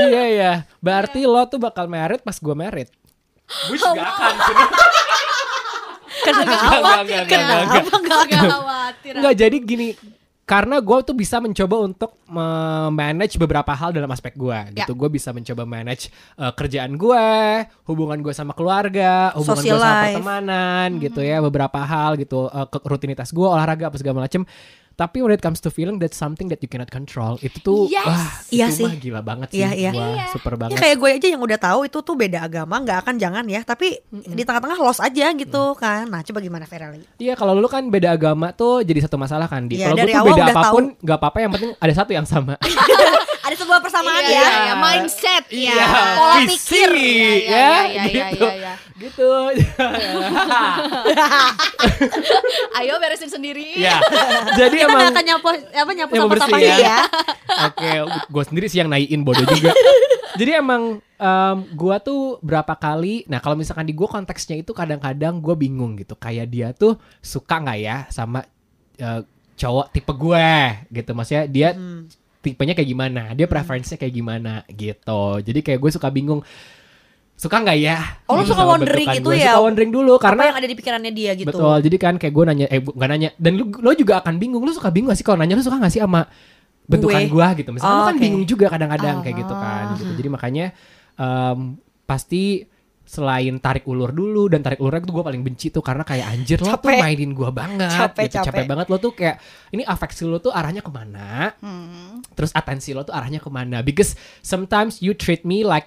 iya 0.03 0.23
iya, 0.27 0.53
berarti 0.79 1.21
lo 1.23 1.45
tuh 1.45 1.59
bakal 1.59 1.87
merit 1.87 2.19
pas 2.19 2.35
gua 2.37 2.57
merit. 2.57 2.89
Bush 3.69 3.85
gak 3.85 4.01
akan 4.01 4.35
kenapa 6.17 7.05
enggak. 7.05 7.27
kenapa 7.29 8.74
enggak 8.95 9.03
Agak 9.03 9.03
khawatir 9.03 9.13
Enggak 9.19 9.35
jadi 9.35 9.57
gini 9.59 9.89
karena 10.45 10.77
gue 10.77 10.99
tuh 11.01 11.17
bisa 11.17 11.41
mencoba 11.41 11.77
untuk 11.81 12.21
manage 12.93 13.41
beberapa 13.41 13.73
hal 13.73 13.97
dalam 13.97 14.13
aspek 14.13 14.37
gue 14.37 14.77
gitu. 14.77 14.93
Gue 14.93 15.09
bisa 15.09 15.33
mencoba 15.33 15.65
manage 15.65 16.13
eh, 16.37 16.53
kerjaan 16.53 17.01
gue, 17.01 17.29
hubungan 17.89 18.21
gue 18.21 18.35
sama 18.37 18.53
keluarga, 18.53 19.33
hubungan 19.41 19.65
gue 19.65 19.81
sama 19.81 20.05
pertemanan 20.13 20.89
gitu 21.01 21.21
ya, 21.25 21.41
beberapa 21.41 21.81
hal 21.81 22.21
gitu, 22.21 22.45
ke- 22.69 22.85
rutinitas 22.85 23.33
gue, 23.33 23.49
olahraga 23.49 23.89
apa 23.89 23.97
segala 23.97 24.29
macem. 24.29 24.45
Tapi 24.95 25.19
when 25.19 25.31
it 25.31 25.39
comes 25.39 25.59
to 25.59 25.69
feeling 25.69 25.97
that's 25.97 26.15
something 26.15 26.47
that 26.47 26.59
you 26.59 26.67
cannot 26.67 26.87
control, 26.87 27.35
itu 27.41 27.57
tuh 27.59 27.87
Yes. 27.87 28.01
wah, 28.01 28.29
Iya 28.49 28.65
itu 28.67 28.77
sih. 28.77 28.85
mah 28.85 28.93
gila 28.97 29.21
banget 29.21 29.47
sih. 29.51 29.59
Iya, 29.59 29.69
iya. 29.75 29.91
Wah, 29.91 30.29
super 30.29 30.53
Ya 30.53 30.57
banget. 30.57 30.77
kayak 30.79 30.95
gue 30.97 31.09
aja 31.13 31.27
yang 31.29 31.41
udah 31.41 31.57
tahu 31.57 31.79
itu 31.85 31.97
tuh 31.99 32.15
beda 32.15 32.39
agama 32.41 32.75
nggak 32.79 32.97
akan 33.01 33.15
jangan 33.17 33.45
ya 33.45 33.61
tapi 33.63 33.97
di 34.09 34.41
tengah-tengah 34.41 34.77
lost 34.79 35.01
aja 35.01 35.33
gitu 35.33 35.73
kan 35.75 36.05
nah 36.07 36.21
coba 36.21 36.39
gimana 36.39 36.63
Ferali 36.65 37.01
Iya 37.17 37.33
kalau 37.33 37.53
lu 37.53 37.65
kan 37.67 37.81
beda 37.85 38.13
agama 38.13 38.51
tuh 38.51 38.81
jadi 38.81 39.01
satu 39.01 39.17
masalah 39.17 39.45
kan 39.45 39.65
di. 39.65 39.77
Iya, 39.77 39.89
Kalau 39.89 39.97
gue 39.97 40.01
dari 40.01 40.09
tuh 40.09 40.21
awal 40.21 40.33
beda 40.33 40.45
apa 40.49 40.61
pun 40.71 40.85
nggak 40.97 41.17
apa-apa 41.17 41.39
yang 41.39 41.51
penting 41.51 41.71
ada 41.75 41.93
satu 41.93 42.11
yang 42.13 42.25
sama. 42.25 42.55
ada 43.45 43.53
sebuah 43.55 43.77
persamaan 43.79 44.17
Iya, 44.17 44.25
ya 44.25 44.33
iya, 44.33 44.49
iya, 44.63 44.75
mindset 44.75 45.45
ya, 45.49 45.75
Iya, 45.75 45.85
pola 46.15 46.35
visi, 46.41 46.49
pikir 46.57 46.89
ya, 46.89 47.05
ya, 47.05 47.05
ya, 47.05 47.37
ya, 47.37 47.69
ya, 47.85 48.03
gitu. 48.07 48.41
ya, 48.41 48.53
ya. 48.57 48.75
gitu. 48.97 49.29
Ayo 52.75 52.95
beresin 52.99 53.29
sendiri. 53.29 53.77
ya. 53.77 54.01
Jadi 54.57 54.84
kita 54.85 54.93
emang 54.93 55.01
nggak 55.01 55.15
akan 55.17 55.25
nyapu 55.25 55.49
apa 55.73 55.91
nyapu 55.97 56.13
bersih 56.29 56.53
sampah 56.53 56.61
ya. 56.61 56.77
ya 56.79 56.99
Oke, 57.71 57.91
gue 58.29 58.43
sendiri 58.45 58.67
sih 58.69 58.79
yang 58.83 58.91
naikin 58.91 59.23
bodoh 59.25 59.47
juga. 59.47 59.73
Jadi 60.41 60.51
emang 60.59 60.99
em, 60.99 61.57
gua 61.79 62.03
tuh 62.03 62.43
berapa 62.43 62.75
kali, 62.75 63.23
nah 63.31 63.39
kalau 63.39 63.55
misalkan 63.55 63.87
di 63.87 63.95
gue 63.95 64.09
konteksnya 64.11 64.59
itu 64.59 64.75
kadang-kadang 64.75 65.39
gue 65.39 65.55
bingung 65.55 65.95
gitu, 65.95 66.19
kayak 66.19 66.51
dia 66.51 66.69
tuh 66.75 66.99
suka 67.23 67.63
nggak 67.63 67.79
ya 67.79 67.97
sama 68.11 68.43
eh, 68.99 69.23
cowok 69.55 69.95
tipe 69.95 70.11
gue 70.11 70.49
gitu, 70.91 71.11
maksudnya 71.15 71.45
dia 71.47 71.69
Hmm. 71.71 72.11
tipenya 72.43 72.75
kayak 72.75 72.91
gimana, 72.91 73.23
dia 73.39 73.47
preferensinya 73.47 73.97
kayak 73.97 74.15
gimana 74.15 74.53
gitu. 74.69 75.23
Jadi 75.39 75.61
kayak 75.63 75.79
gue 75.79 75.91
suka 75.95 76.11
bingung, 76.11 76.43
suka 77.35 77.57
nggak 77.61 77.79
ya? 77.79 77.99
Oh, 78.25 78.39
lu 78.39 78.43
gitu 78.43 78.55
suka 78.55 78.63
wondering 78.65 79.09
gitu 79.11 79.31
ya? 79.35 79.53
Suka 79.53 79.63
wondering 79.67 79.91
dulu 79.91 80.17
apa 80.17 80.23
karena 80.25 80.43
yang 80.49 80.59
ada 80.63 80.69
di 80.71 80.77
pikirannya 80.79 81.13
dia 81.13 81.33
gitu 81.35 81.51
Betul, 81.51 81.77
jadi 81.83 81.97
kan 81.99 82.15
kayak 82.17 82.33
gue 82.33 82.45
nanya, 82.47 82.67
eh 82.71 82.81
nggak 82.81 83.09
nanya, 83.11 83.29
dan 83.37 83.53
lu, 83.55 83.65
lo 83.75 83.91
juga 83.93 84.23
akan 84.23 84.35
bingung, 84.39 84.63
lu 84.63 84.71
suka 84.71 84.89
bingung 84.89 85.11
gak 85.11 85.19
sih 85.19 85.27
kalau 85.27 85.43
nanya, 85.43 85.59
lu 85.59 85.63
suka 85.63 85.77
gak 85.77 85.91
sih 85.91 86.01
sama 86.01 86.25
bentukan 86.85 87.21
Gue. 87.27 87.49
gitu, 87.59 87.71
misalnya 87.73 87.91
Oh, 87.91 87.99
lu 87.99 88.07
kan 88.07 88.17
oke. 88.17 88.23
bingung 88.23 88.45
juga 88.45 88.67
kadang-kadang 88.69 89.17
kayak 89.21 89.37
gitu 89.41 89.55
kan, 89.55 89.85
Oh. 89.85 89.97
gitu. 89.99 90.13
jadi 90.15 90.29
makanya 90.31 90.67
em, 91.15 91.59
pasti 92.05 92.65
selain 93.05 93.61
tarik 93.61 93.85
ulur 93.85 94.11
dulu 94.11 94.49
dan 94.49 94.65
tarik 94.65 94.81
ulurnya 94.81 95.05
tuh 95.05 95.13
gue 95.13 95.25
paling 95.25 95.43
benci 95.45 95.69
tuh 95.69 95.85
karena 95.85 96.03
kayak 96.03 96.25
anjir 96.25 96.57
lo 96.57 96.73
tuh 96.75 96.89
mainin 96.89 97.37
gue 97.37 97.51
banget 97.53 97.93
Capek, 97.93 98.27
gitu. 98.27 98.41
capek 98.41 98.49
capek. 98.49 98.65
banget 98.65 98.87
lo 98.89 98.97
tuh 98.97 99.13
kayak 99.13 99.37
ini 99.71 99.85
afeksi 99.85 100.25
lo 100.25 100.41
tuh 100.41 100.49
arahnya 100.49 100.81
ke 100.81 100.89
mana 100.89 101.53
Hmm. 101.61 102.25
terus 102.33 102.49
atensi 102.51 102.91
lo 102.91 103.05
tuh 103.05 103.13
arahnya 103.13 103.39
ke 103.39 103.49
mana 103.49 103.85
because 103.85 104.17
sometimes 104.41 104.99
you 104.99 105.13
treat 105.13 105.45
me 105.45 105.61
like 105.61 105.85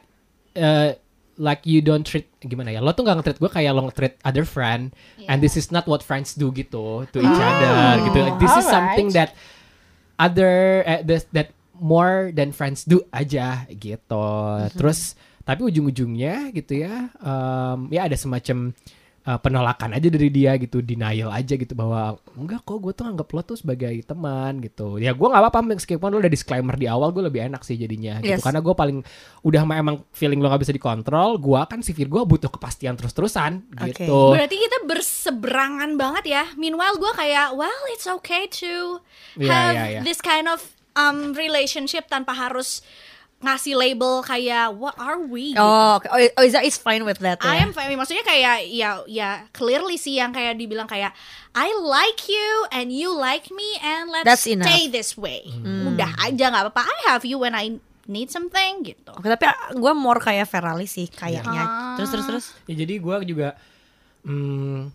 uh, 0.53 0.93
like 1.37 1.61
you 1.63 1.79
don't 1.79 2.01
treat 2.01 2.25
gimana 2.41 2.73
ya 2.73 2.81
lo 2.81 2.91
tuh 2.91 3.05
nggak 3.05 3.21
nge-treat 3.21 3.37
gue 3.37 3.51
kayak 3.53 3.71
lo 3.71 3.85
nge-treat 3.85 4.17
other 4.25 4.41
friend 4.41 4.89
and 5.25 5.37
this 5.39 5.53
is 5.53 5.69
not 5.69 5.85
what 5.85 6.01
friends 6.01 6.33
do 6.33 6.49
gitu 6.49 7.05
to 7.13 7.17
each 7.21 7.41
other 7.41 7.73
gitu. 8.09 8.19
This 8.41 8.49
is 8.51 8.65
alright. 8.65 8.73
something 8.73 9.07
that 9.13 9.37
other 10.17 10.81
eh, 10.83 11.01
this- 11.05 11.29
that 11.31 11.53
more 11.77 12.33
than 12.33 12.49
friends 12.49 12.81
do 12.83 13.05
aja 13.13 13.69
gitu. 13.69 14.25
Terus 14.73 15.13
tapi 15.45 15.63
ujung-ujungnya 15.63 16.51
gitu 16.51 16.83
ya 16.83 17.07
em, 17.21 17.87
ya 17.87 18.09
ada 18.09 18.17
semacam 18.17 18.73
uh, 19.27 19.35
penolakan 19.37 19.93
aja 19.93 20.07
dari 20.07 20.31
dia 20.31 20.55
gitu 20.55 20.79
denial 20.79 21.29
aja 21.29 21.53
gitu 21.53 21.75
bahwa 21.75 22.15
enggak 22.33 22.63
kok 22.63 22.79
gue 22.79 22.93
tuh 22.95 23.05
anggap 23.05 23.27
lo 23.27 23.41
tuh 23.43 23.59
sebagai 23.59 23.91
teman 24.01 24.63
gitu 24.63 24.97
ya 24.97 25.11
gue 25.11 25.27
nggak 25.27 25.43
apa-apa 25.43 25.75
meskipun 25.75 26.07
lo 26.07 26.17
udah 26.17 26.31
disclaimer 26.31 26.73
di 26.73 26.87
awal 26.87 27.11
gue 27.11 27.27
lebih 27.27 27.51
enak 27.51 27.61
sih 27.61 27.75
jadinya 27.75 28.23
gitu 28.23 28.39
Yes. 28.39 28.43
karena 28.43 28.63
gue 28.63 28.71
paling 28.71 29.03
udah 29.43 29.61
emang 29.67 30.07
feeling 30.15 30.39
lo 30.39 30.47
gak 30.47 30.63
bisa 30.63 30.71
dikontrol 30.71 31.35
gue 31.37 31.59
kan 31.67 31.83
sifir 31.83 32.07
gue 32.07 32.23
butuh 32.23 32.47
kepastian 32.47 32.95
terus-terusan 32.95 33.67
Oke. 33.75 33.99
gitu 33.99 34.31
Berarti 34.31 34.55
kita 34.55 34.77
berseberangan 34.87 35.99
banget 35.99 36.23
ya. 36.27 36.43
Meanwhile 36.55 36.95
gue 36.95 37.11
kayak, 37.13 37.51
well 37.53 37.81
it's 37.91 38.07
okay 38.07 38.47
to 38.47 39.03
Iya, 39.35 39.49
have 39.51 39.75
iya, 39.75 39.85
iya. 39.97 40.01
this 40.01 40.23
kind 40.23 40.47
of 40.47 40.63
um, 40.95 41.35
relationship 41.35 42.07
tanpa 42.07 42.31
harus 42.31 42.79
ngasih 43.37 43.77
label 43.77 44.25
kayak 44.25 44.73
what 44.73 44.97
are 44.97 45.21
we? 45.21 45.53
gitu. 45.53 45.61
oh 45.61 46.01
oke. 46.01 46.09
oh, 46.09 46.17
oh 46.17 46.41
Iza 46.41 46.65
is 46.65 46.73
fine 46.81 47.05
with 47.05 47.21
that 47.21 47.37
I 47.45 47.61
ya 47.61 47.69
am 47.69 47.71
fine. 47.71 47.93
Maksudnya 47.93 48.25
kayak 48.25 48.65
ya 48.65 49.05
ya 49.05 49.45
clearly 49.53 50.01
sih 50.01 50.17
yang 50.17 50.33
kayak 50.33 50.57
dibilang 50.57 50.89
kayak 50.89 51.13
I 51.53 51.69
like 51.77 52.25
you 52.25 52.49
and 52.73 52.89
you 52.89 53.13
like 53.13 53.49
me 53.53 53.77
and 53.81 54.09
let's 54.09 54.25
That's 54.25 54.45
enough. 54.49 54.65
stay 54.65 54.89
this 54.89 55.13
way. 55.13 55.45
Udah 55.61 56.17
aja 56.17 56.49
nggak 56.49 56.63
apa-apa. 56.69 56.81
I 56.85 56.97
have 57.13 57.25
you 57.25 57.37
when 57.37 57.53
I 57.53 57.77
need 58.09 58.33
something 58.33 58.87
gitu. 58.87 59.13
Oke, 59.13 59.27
tapi 59.27 59.45
gue 59.75 59.93
more 59.93 60.17
kayak 60.23 60.47
Ferali 60.47 60.89
sih 60.89 61.05
kayaknya. 61.11 61.63
Ah. 61.65 61.95
Terus 61.99 62.09
terus 62.09 62.25
terus. 62.25 62.45
ya 62.65 62.73
jadi 62.73 62.97
gue 62.97 63.15
juga 63.27 63.53
hmm, 64.25 64.89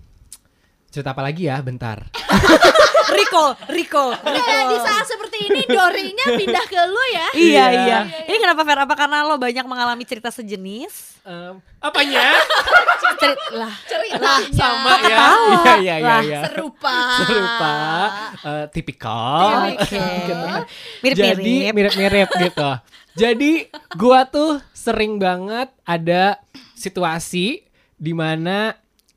cerita 0.92 1.10
apa 1.10 1.24
lagi 1.24 1.48
ya 1.48 1.56
bentar 1.58 2.04
recall, 3.12 3.52
recall, 3.68 4.10
Kayak 4.16 4.64
di 4.68 4.78
saat 4.78 5.04
seperti 5.04 5.36
ini 5.44 5.60
Dorinya 5.64 6.26
pindah 6.32 6.64
ke 6.64 6.80
lu 6.80 7.04
ya. 7.10 7.26
Iya, 7.32 7.64
Iya. 7.66 7.82
iya. 7.84 7.98
Ini 8.24 8.36
kenapa 8.38 8.62
Fer? 8.62 8.78
Apa 8.78 8.94
karena 8.96 9.20
lo 9.22 9.36
banyak 9.36 9.64
mengalami 9.64 10.00
cerita 10.02 10.28
sejenis? 10.28 11.20
Em, 11.22 11.60
apanya 11.76 12.24
Cerita 13.02 13.28
lah. 13.52 13.72
Ceritanya 13.84 14.48
sama 14.50 14.92
ya 14.98 15.06
iya 15.06 15.74
iya 15.76 15.76
iya 15.76 15.94
Lah, 16.02 16.20
iya 16.24 16.40
serupa. 16.48 16.96
serupa 17.20 17.74
eh, 18.40 18.64
tipikal 18.70 19.70
gitu 19.76 19.96
kan. 20.34 20.62
Mirip-mirip. 21.00 21.36
jadi 21.36 21.56
mirip-mirip 21.70 22.28
gitu 22.32 22.70
jadi 23.12 23.52
gua 23.92 24.24
tuh 24.24 24.56
sering 24.72 25.20
banget 25.20 25.68
ada 25.84 26.40
situasi 26.72 27.60
di 27.94 28.12
mana 28.12 28.72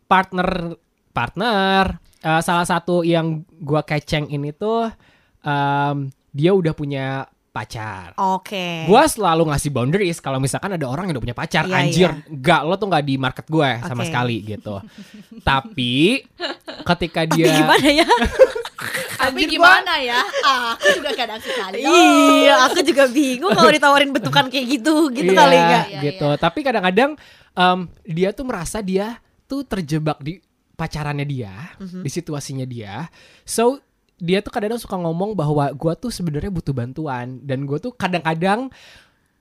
partner 0.05 0.75
partner 1.15 1.95
eh, 2.19 2.41
salah 2.43 2.67
satu 2.67 3.01
yang 3.01 3.39
gua 3.57 3.81
keceng 3.81 4.27
ini 4.27 4.51
tuh 4.51 4.91
em, 5.39 5.97
dia 6.29 6.51
udah 6.51 6.75
punya 6.75 7.23
pacar 7.49 8.11
Oke. 8.19 8.83
Gua 8.83 9.07
selalu 9.07 9.47
ngasih 9.47 9.71
boundaries 9.71 10.19
kalau 10.19 10.43
misalkan 10.43 10.75
ada 10.75 10.91
orang 10.91 11.07
yang 11.07 11.15
udah 11.15 11.23
punya 11.23 11.37
pacar, 11.37 11.63
Iya, 11.63 11.75
anjir, 11.79 12.11
enggak 12.27 12.61
lo 12.67 12.75
tuh 12.75 12.91
nggak 12.91 13.05
di 13.07 13.15
market 13.15 13.47
gue 13.47 13.69
sama 13.79 14.03
Oke. 14.03 14.07
sekali 14.11 14.37
gitu. 14.43 14.75
Tapi 15.47 16.19
ketika 16.83 17.23
Tapi 17.23 17.31
dia 17.31 17.45
gimana 17.55 17.87
ya? 17.87 18.07
Tapi 19.23 19.41
gimana 19.47 19.93
ya? 20.03 20.19
Aku 20.75 20.99
juga 20.99 21.15
kadang 21.15 21.39
sekali. 21.39 21.79
iya, 21.79 22.67
aku 22.67 22.83
juga 22.83 23.07
bingung 23.07 23.55
kalau 23.55 23.71
ditawarin 23.71 24.11
bentukan 24.11 24.51
kayak 24.51 24.65
gitu, 24.75 25.07
gitu 25.15 25.31
Iya, 25.31 25.39
kali 25.39 25.55
enggak? 25.55 25.85
Iya, 25.87 25.99
gitu. 26.11 26.29
Tapi 26.35 26.59
kadang-kadang 26.59 27.11
em, 27.55 27.79
dia 28.03 28.29
tuh 28.35 28.43
merasa 28.43 28.83
dia 28.83 29.15
tuh 29.47 29.63
terjebak 29.63 30.19
di 30.19 30.43
pacarannya 30.75 31.23
dia, 31.23 31.73
Mhm. 31.79 32.03
di 32.03 32.09
situasinya 32.09 32.63
dia. 32.63 33.07
So 33.41 33.79
dia 34.15 34.39
tuh 34.39 34.47
kadang-kadang 34.47 34.79
suka 34.79 34.95
ngomong 34.95 35.33
bahwa 35.33 35.67
gua 35.71 35.91
tuh 35.93 36.07
sebenarnya 36.07 36.47
butuh 36.47 36.71
bantuan 36.71 37.39
dan 37.41 37.63
gue 37.63 37.75
tuh 37.77 37.91
kadang-kadang 37.91 38.71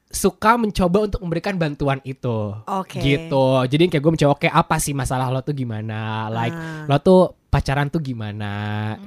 suka 0.08 0.54
mencoba 0.54 0.98
untuk 1.04 1.20
memberikan 1.20 1.54
bantuan 1.54 1.98
itu. 2.02 2.54
Oke. 2.64 2.98
Gitu. 2.98 3.46
Jadi 3.66 3.82
kayak 3.88 3.98
gue 4.00 4.12
mencoba 4.12 4.32
oke 4.32 4.46
apa 4.46 4.78
sih 4.78 4.90
masalah 4.90 5.26
lo 5.26 5.42
tuh 5.42 5.50
gimana? 5.52 6.26
Like 6.28 6.54
Ah. 6.54 6.86
lo 6.86 6.96
tuh 6.98 7.22
pacaran 7.44 7.86
tuh 7.86 7.98
gimana 7.98 8.52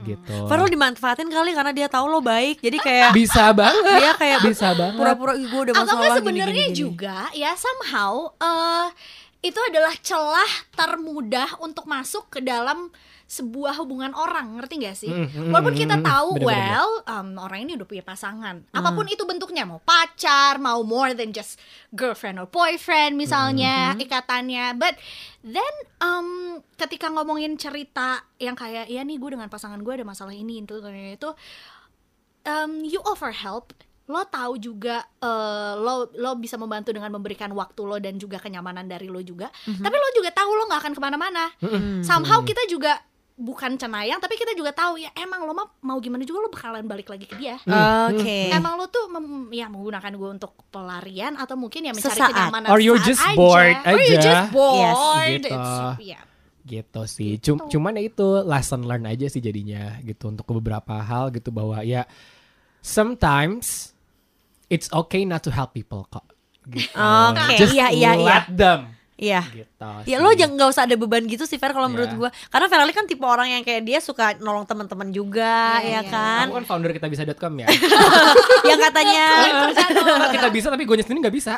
gitu. 0.04 0.48
Fer 0.48 0.58
lo 0.58 0.68
dimanfaatin 0.68 1.28
kali 1.28 1.52
karena 1.52 1.72
dia 1.72 1.88
tahu 1.88 2.08
lo 2.08 2.20
baik, 2.20 2.60
jadi 2.60 2.78
kayak 2.78 3.10
bisa 3.13 3.52
banget. 3.52 3.84
dia 4.00 4.12
kayak 4.16 4.40
bisa 4.42 4.68
banget. 4.72 4.96
pura-pura 4.96 5.36
"Ih, 5.36 5.44
gue 5.46 5.62
udah 5.62 5.74
Atau 5.74 5.84
masalah 5.86 6.08
gini, 6.08 6.18
sebenarnya 6.18 6.56
gini, 6.58 6.63
gini." 6.66 6.76
juga 6.78 7.18
ya 7.34 7.52
somehow 7.56 8.12
eh 8.34 8.88
itu 9.45 9.60
adalah 9.69 9.93
celah 10.02 10.52
termudah 10.73 11.62
untuk 11.62 11.86
masuk 11.86 12.28
ke 12.34 12.39
dalam 12.41 12.89
sebuah 13.28 13.76
hubungan 13.84 14.15
orang, 14.15 14.56
ngerti 14.56 14.88
gak 14.88 14.95
sih? 14.95 15.12
Mm, 15.12 15.28
mm, 15.28 15.52
Walaupun 15.52 15.76
kita 15.76 16.00
mm, 16.00 16.04
tahu, 16.08 16.30
bener, 16.39 16.47
bener, 16.47 16.56
well, 16.56 16.89
um, 17.12 17.28
orang 17.43 17.60
ini 17.67 17.71
udah 17.76 17.84
punya 17.84 18.00
pasangan. 18.00 18.63
Apa 18.71 18.95
pun 18.95 19.04
itu 19.12 19.28
bentuknya, 19.28 19.67
mau 19.67 19.84
pacar, 19.84 20.63
mau 20.63 20.80
more 20.88 21.12
than 21.12 21.36
just 21.36 21.60
girlfriend 21.91 22.39
or 22.39 22.47
boyfriend 22.47 23.19
misalnya 23.19 24.00
ikatannya. 24.00 24.80
But 24.80 24.95
then 25.43 25.73
um, 26.00 26.63
ketika 26.80 27.12
ngomongin 27.12 27.60
cerita 27.60 28.23
yang 28.39 28.56
kayak, 28.56 28.88
ya 28.88 29.04
nih 29.04 29.19
gue 29.19 29.36
dengan 29.36 29.52
pasangan 29.52 29.84
gue 29.84 29.91
ada 29.91 30.08
masalah 30.08 30.32
ini 30.32 30.63
itu 30.63 30.80
itu, 30.80 31.30
um, 32.47 32.71
you 32.88 33.04
offer 33.04 33.36
help 33.36 33.76
lo 34.08 34.24
tahu 34.24 34.56
juga 34.56 35.04
eh, 35.17 35.74
lo 35.76 36.08
lo 36.10 36.32
bisa 36.36 36.56
membantu 36.56 36.89
dengan 36.89 37.12
memberikan 37.12 37.52
waktu 37.52 37.82
lo 37.82 37.98
dan 37.98 38.15
juga 38.15 38.38
kenyamanan 38.38 38.84
dari 38.84 39.06
lo 39.06 39.20
juga 39.20 39.52
tapi 39.63 39.93
lo 39.93 40.10
juga 40.13 40.32
tahu 40.32 40.50
lo 40.50 40.63
nggak 40.65 40.82
akan 40.82 40.93
ke 40.93 41.02
mana-mana 41.02 41.43
somehow 42.02 42.39
kita 42.41 42.63
juga 42.65 42.96
bukan 43.34 43.76
cenayang 43.76 44.17
tapi 44.17 44.34
kita 44.34 44.52
juga 44.52 44.74
tahu 44.74 44.98
ya 44.98 45.13
emang 45.13 45.43
lo 45.43 45.54
mah 45.54 45.70
mau 45.84 46.00
gimana 46.00 46.24
juga 46.24 46.41
lo 46.41 46.50
bakalan 46.50 46.82
balik 46.84 47.06
lagi 47.06 47.24
ke 47.24 47.36
dia 47.36 47.62
Oke. 48.08 48.50
emang 48.50 48.74
lo 48.76 48.88
tuh 48.88 49.06
mem- 49.10 49.52
ya 49.52 49.67
menggunakan 49.67 50.10
gue 50.10 50.30
untuk 50.32 50.58
pelarian 50.67 51.36
atau 51.36 51.54
mungkin 51.54 51.84
ya 51.84 51.93
mencari 51.93 52.17
Sesaat. 52.17 52.34
kenyamanan 52.34 52.67
Or 52.67 52.80
saat 52.80 53.06
just 53.06 53.22
aja. 53.22 53.36
bored 53.36 53.78
or 53.84 53.93
aja. 53.93 54.17
just 54.17 54.46
bored 54.50 55.38
Gitu. 55.38 55.48
It's- 55.54 56.00
ya. 56.02 56.20
gitu 56.65 57.02
sih. 57.06 57.32
Cum- 57.38 57.63
cuman 57.63 57.96
ya 57.96 58.04
itu 58.04 58.26
lesson 58.41 58.84
learn 58.84 59.06
aja 59.06 59.28
sih 59.28 59.39
jadinya 59.39 60.02
gitu 60.02 60.28
untuk 60.28 60.50
beberapa 60.50 60.98
hal 60.98 61.30
gitu 61.30 61.48
bahwa 61.48 61.80
ya 61.80 62.10
sometimes 62.82 63.93
it's 64.70 64.92
okay 64.92 65.24
not 65.26 65.44
to 65.44 65.52
help 65.52 65.74
people 65.74 66.08
kok. 66.12 66.34
Gitu. 66.68 66.92
Oke, 67.00 67.56
Just 67.56 67.72
iya, 67.72 67.88
iya, 67.96 68.12
iya. 68.20 68.28
let 68.28 68.46
them. 68.52 68.97
Iya. 69.18 69.42
Gitu. 69.50 69.90
Ya 70.06 70.18
lo 70.18 70.30
jangan 70.30 70.54
nggak 70.56 70.70
usah 70.70 70.86
ada 70.86 70.94
beban 70.94 71.26
gitu 71.26 71.44
sih 71.44 71.58
Fer 71.58 71.74
kalau 71.74 71.90
menurut 71.90 72.08
Iya. 72.08 72.18
gua. 72.18 72.30
Karena 72.48 72.68
Ferali 72.68 72.94
kan 72.94 73.04
tipe 73.04 73.22
orang 73.22 73.50
yang 73.50 73.62
kayak 73.62 73.82
dia 73.82 73.98
suka 73.98 74.38
nolong 74.38 74.64
teman-teman 74.64 75.10
juga 75.10 75.82
Iya, 75.82 75.82
ya 75.82 75.92
iya. 76.00 76.02
kan. 76.06 76.46
Aku 76.48 76.56
kan 76.56 76.66
founder 76.66 76.92
kita 76.92 77.08
bisa.com 77.08 77.54
ya. 77.58 77.68
yang 78.70 78.78
katanya 78.80 79.26
kita 80.38 80.48
bisa 80.50 80.68
tapi 80.70 80.86
gue 80.86 80.96
sendiri 81.00 81.20
nggak 81.24 81.36
bisa. 81.36 81.58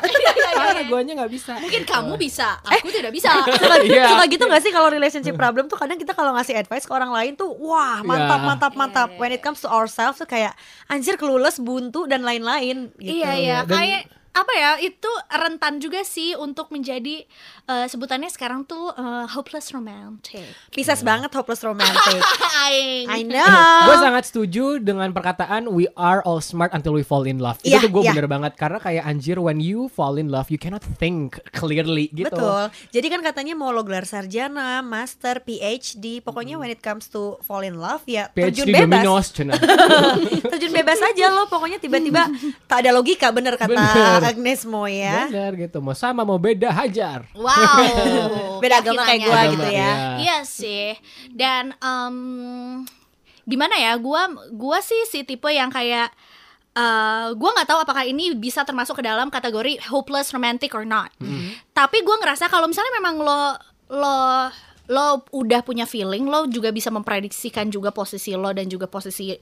Parah 0.50 0.82
guanya 0.82 1.12
nggak 1.20 1.30
bisa. 1.30 1.52
Mungkin 1.56 1.84
kamu 1.84 2.16
bisa, 2.16 2.56
aku 2.62 2.88
tidak 2.88 3.12
bisa. 3.12 3.28
suka, 3.44 3.76
Iya. 3.80 4.08
suka 4.10 4.24
gitu 4.26 4.44
gak 4.46 4.62
sih 4.62 4.70
kalau 4.70 4.88
relationship 4.88 5.34
problem 5.34 5.66
tuh 5.66 5.76
kadang 5.76 5.96
kita 5.96 6.12
kalau 6.12 6.32
ngasih 6.32 6.56
advice 6.56 6.84
ke 6.84 6.92
orang 6.92 7.10
lain 7.10 7.32
tuh 7.34 7.52
wah 7.56 8.00
mantap 8.00 8.40
Iya. 8.40 8.46
mantap 8.46 8.72
mantap 8.74 9.08
when 9.16 9.30
it 9.30 9.40
comes 9.40 9.60
to 9.60 9.68
ourselves 9.68 10.16
tuh 10.16 10.24
kayak 10.24 10.56
anjir 10.86 11.14
clueless 11.14 11.58
buntu 11.58 12.04
dan 12.06 12.22
lain-lain 12.22 12.88
gitu. 12.96 13.20
Iya 13.20 13.30
iya, 13.36 13.58
Dan- 13.62 13.70
kayak 13.70 14.02
apa 14.30 14.52
ya 14.54 14.70
itu 14.78 15.10
rentan 15.26 15.82
juga 15.82 16.06
sih 16.06 16.38
untuk 16.38 16.70
menjadi 16.70 17.26
eh, 17.66 17.86
sebutannya 17.90 18.30
sekarang 18.30 18.62
tuh 18.62 18.94
eh, 18.94 19.26
hopeless 19.34 19.74
romantic. 19.74 20.46
Pisces 20.70 21.02
banget 21.02 21.34
hopeless 21.34 21.66
romantic. 21.66 22.22
I 23.10 23.26
know. 23.30 23.90
gue 23.90 23.96
sangat 23.98 24.30
setuju 24.30 24.78
dengan 24.78 25.10
perkataan 25.10 25.66
we 25.74 25.90
are 25.98 26.22
all 26.22 26.38
smart 26.38 26.70
until 26.70 26.94
we 26.94 27.02
fall 27.02 27.26
in 27.26 27.42
love. 27.42 27.58
Iya, 27.66 27.82
itu 27.82 27.90
tuh 27.90 27.90
gue 27.90 28.02
iya. 28.06 28.12
bener 28.14 28.26
banget 28.30 28.52
karena 28.54 28.78
kayak 28.78 29.02
anjir 29.02 29.42
when 29.42 29.58
you 29.58 29.90
fall 29.90 30.14
in 30.14 30.30
love 30.30 30.46
you 30.48 30.58
cannot 30.62 30.82
think 31.02 31.42
clearly 31.50 32.06
gitu. 32.14 32.30
Betul. 32.30 32.70
Jadi 32.94 33.06
kan 33.10 33.20
katanya 33.26 33.58
mau 33.58 33.74
lo 33.74 33.82
gelar 33.82 34.06
sarjana, 34.06 34.78
master, 34.86 35.42
PhD, 35.42 36.22
pokoknya 36.22 36.54
when 36.54 36.70
it 36.70 36.78
comes 36.78 37.10
to 37.10 37.34
fall 37.42 37.66
in 37.66 37.82
love 37.82 38.06
ya 38.06 38.30
terjun 38.30 38.70
PhD 38.70 38.86
bebas. 38.86 39.02
Dominos 39.02 39.26
terjun 40.54 40.72
bebas 40.72 40.98
aja 41.02 41.26
lo 41.34 41.50
pokoknya 41.50 41.82
tiba-tiba 41.82 42.30
tak 42.70 42.86
ada 42.86 42.94
logika 42.94 43.34
bener 43.34 43.58
kata 43.58 43.74
Bener. 43.74 44.19
Agnes 44.24 44.60
Mo 44.64 44.84
ya. 44.84 45.26
Bener 45.28 45.52
gitu. 45.68 45.78
Mau 45.80 45.96
sama 45.96 46.22
mau 46.22 46.36
beda 46.36 46.68
hajar. 46.70 47.24
Wow. 47.32 48.60
Beda 48.62 48.84
agama 48.84 49.02
kayak 49.08 49.20
gua 49.24 49.32
keyakinannya. 49.32 49.52
gitu 49.56 49.68
ya. 49.72 49.90
Iya. 49.90 49.98
Iya 50.20 50.38
sih. 50.44 50.88
Dan 51.32 51.72
em, 51.80 52.16
gimana 53.44 53.74
ya? 53.80 53.96
Gua 53.96 54.28
gua 54.52 54.78
sih 54.84 55.00
si 55.08 55.24
tipe 55.24 55.48
yang 55.48 55.72
kayak 55.72 56.12
eh 56.70 57.28
gue 57.34 57.50
nggak 57.50 57.66
tahu 57.66 57.82
apakah 57.82 58.06
ini 58.06 58.30
bisa 58.38 58.62
termasuk 58.62 59.02
ke 59.02 59.04
dalam 59.04 59.26
kategori 59.26 59.90
hopeless 59.90 60.30
romantic 60.30 60.70
or 60.70 60.86
not. 60.86 61.10
Tapi 61.74 61.98
gue 61.98 62.16
ngerasa 62.22 62.46
kalau 62.46 62.70
misalnya 62.70 62.94
memang 62.94 63.18
lo 63.18 63.42
lo 63.90 64.18
lo 64.90 65.22
udah 65.34 65.62
punya 65.62 65.86
feeling, 65.86 66.26
lo 66.26 66.46
juga 66.50 66.70
bisa 66.70 66.90
memprediksikan 66.90 67.70
juga 67.70 67.90
posisi 67.90 68.34
lo 68.34 68.50
dan 68.50 68.66
juga 68.66 68.86
posisi 68.86 69.34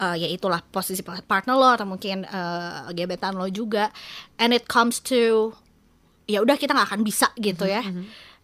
eh, 0.00 0.16
ya 0.20 0.28
itulah 0.28 0.60
posisi 0.60 1.00
partner 1.02 1.56
lo 1.56 1.68
atau 1.72 1.86
mungkin 1.88 2.24
eh, 2.26 2.80
gebetan 2.92 3.36
lo 3.36 3.48
juga. 3.48 3.90
And 4.40 4.52
it 4.52 4.68
comes 4.68 5.00
to 5.10 5.52
ya 6.26 6.42
udah 6.42 6.58
kita 6.58 6.74
nggak 6.74 6.88
akan 6.92 7.02
bisa 7.06 7.30
gitu 7.38 7.64
ya. 7.68 7.82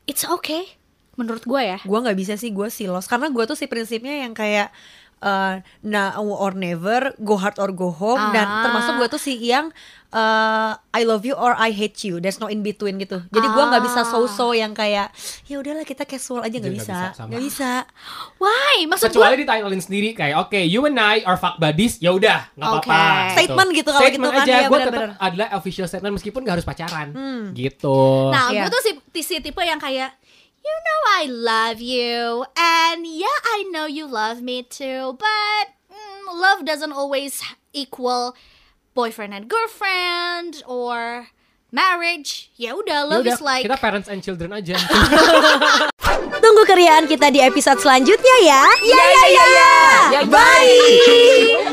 It's 0.06 0.26
okay 0.26 0.78
menurut 1.16 1.44
gue 1.44 1.60
ya. 1.60 1.78
Gua 1.84 2.00
nggak 2.00 2.16
bisa 2.16 2.34
sih 2.40 2.50
gue 2.50 2.68
silos 2.72 3.04
karena 3.04 3.28
gue 3.28 3.44
tuh 3.44 3.56
si 3.58 3.68
prinsipnya 3.68 4.24
yang 4.24 4.32
kayak 4.32 4.72
uh, 5.22 5.54
now 5.80 6.10
or 6.18 6.52
never, 6.52 7.14
go 7.18 7.34
hard 7.34 7.56
or 7.56 7.70
go 7.70 7.88
home 7.88 8.20
dan 8.30 8.44
Ah. 8.44 8.62
termasuk 8.62 8.92
gue 8.98 9.08
tuh 9.08 9.22
si 9.22 9.38
yang 9.40 9.70
uh, 10.10 10.74
I 10.90 11.02
love 11.02 11.22
you 11.22 11.32
or 11.32 11.54
I 11.54 11.70
hate 11.70 12.02
you, 12.02 12.18
there's 12.18 12.36
no 12.36 12.46
in 12.46 12.60
between 12.60 12.98
gitu. 12.98 13.22
Jadi 13.24 13.46
gua 13.48 13.70
nggak 13.70 13.82
bisa 13.82 14.02
Ah. 14.02 14.08
so-so 14.08 14.52
yang 14.52 14.72
kayak 14.72 15.08
ya 15.46 15.56
udahlah 15.56 15.82
kita 15.82 16.02
casual 16.02 16.42
aja 16.42 16.52
nggak 16.52 16.74
Nggak 16.74 16.84
bisa, 16.84 16.98
nggak 17.16 17.40
bisa. 17.40 17.70
Why? 18.36 18.84
Maksud 18.84 19.08
gue 19.08 19.14
Kecuali 19.14 19.36
dititlin 19.38 19.80
sendiri 19.80 20.08
kayak 20.12 20.36
oke 20.42 20.58
you 20.58 20.82
and 20.84 20.98
I 20.98 21.22
are 21.22 21.36
fuck 21.36 21.56
buddies 21.56 21.96
ya 21.96 22.10
udah 22.10 22.50
nggak 22.52 22.70
Oke. 22.76 22.90
apa-apa. 22.90 23.32
Statement 23.32 23.68
gitu 23.72 23.88
kalau 23.88 24.02
Statement 24.02 24.32
gitu 24.32 24.36
kan, 24.36 24.44
aja 24.44 24.52
iya, 24.52 24.68
gue 24.68 24.78
tetap 24.82 25.02
adalah 25.16 25.48
official 25.54 25.86
statement 25.86 26.12
meskipun 26.14 26.40
gak 26.42 26.54
harus 26.58 26.66
pacaran 26.66 27.08
gitu. 27.52 27.96
Nah, 28.28 28.50
Iya. 28.50 28.66
gue 28.66 28.70
tuh 28.70 28.82
si, 28.82 28.92
si 29.22 29.34
tipe 29.38 29.62
yang 29.62 29.78
kayak 29.78 30.12
You 30.62 30.76
know 30.86 31.00
I 31.18 31.22
love 31.26 31.78
you 31.82 32.46
And 32.54 33.06
yeah, 33.06 33.38
I 33.50 33.66
know 33.70 33.86
you 33.86 34.06
love 34.06 34.42
me 34.42 34.62
too 34.62 35.18
But 35.18 35.64
mm, 35.90 36.22
love 36.32 36.64
doesn't 36.64 36.92
always 36.92 37.42
equal 37.72 38.34
boyfriend 38.94 39.34
and 39.34 39.50
girlfriend 39.50 40.62
Or 40.66 41.28
marriage 41.74 42.50
Ya 42.54 42.78
udah, 42.78 43.02
Ya 43.02 43.10
love 43.10 43.26
udah, 43.26 43.34
is 43.34 43.42
like 43.42 43.66
kita 43.66 43.78
parents 43.80 44.06
and 44.06 44.22
children 44.22 44.54
aja. 44.54 44.78
Tunggu 46.42 46.62
keriaan 46.66 47.06
kita 47.08 47.32
di 47.32 47.40
episode 47.40 47.78
selanjutnya 47.80 48.36
ya. 48.44 48.64
Ya 48.82 49.04
ya 49.04 49.24
ya. 49.30 49.46
ya. 50.12 50.20
Bye. 50.28 51.71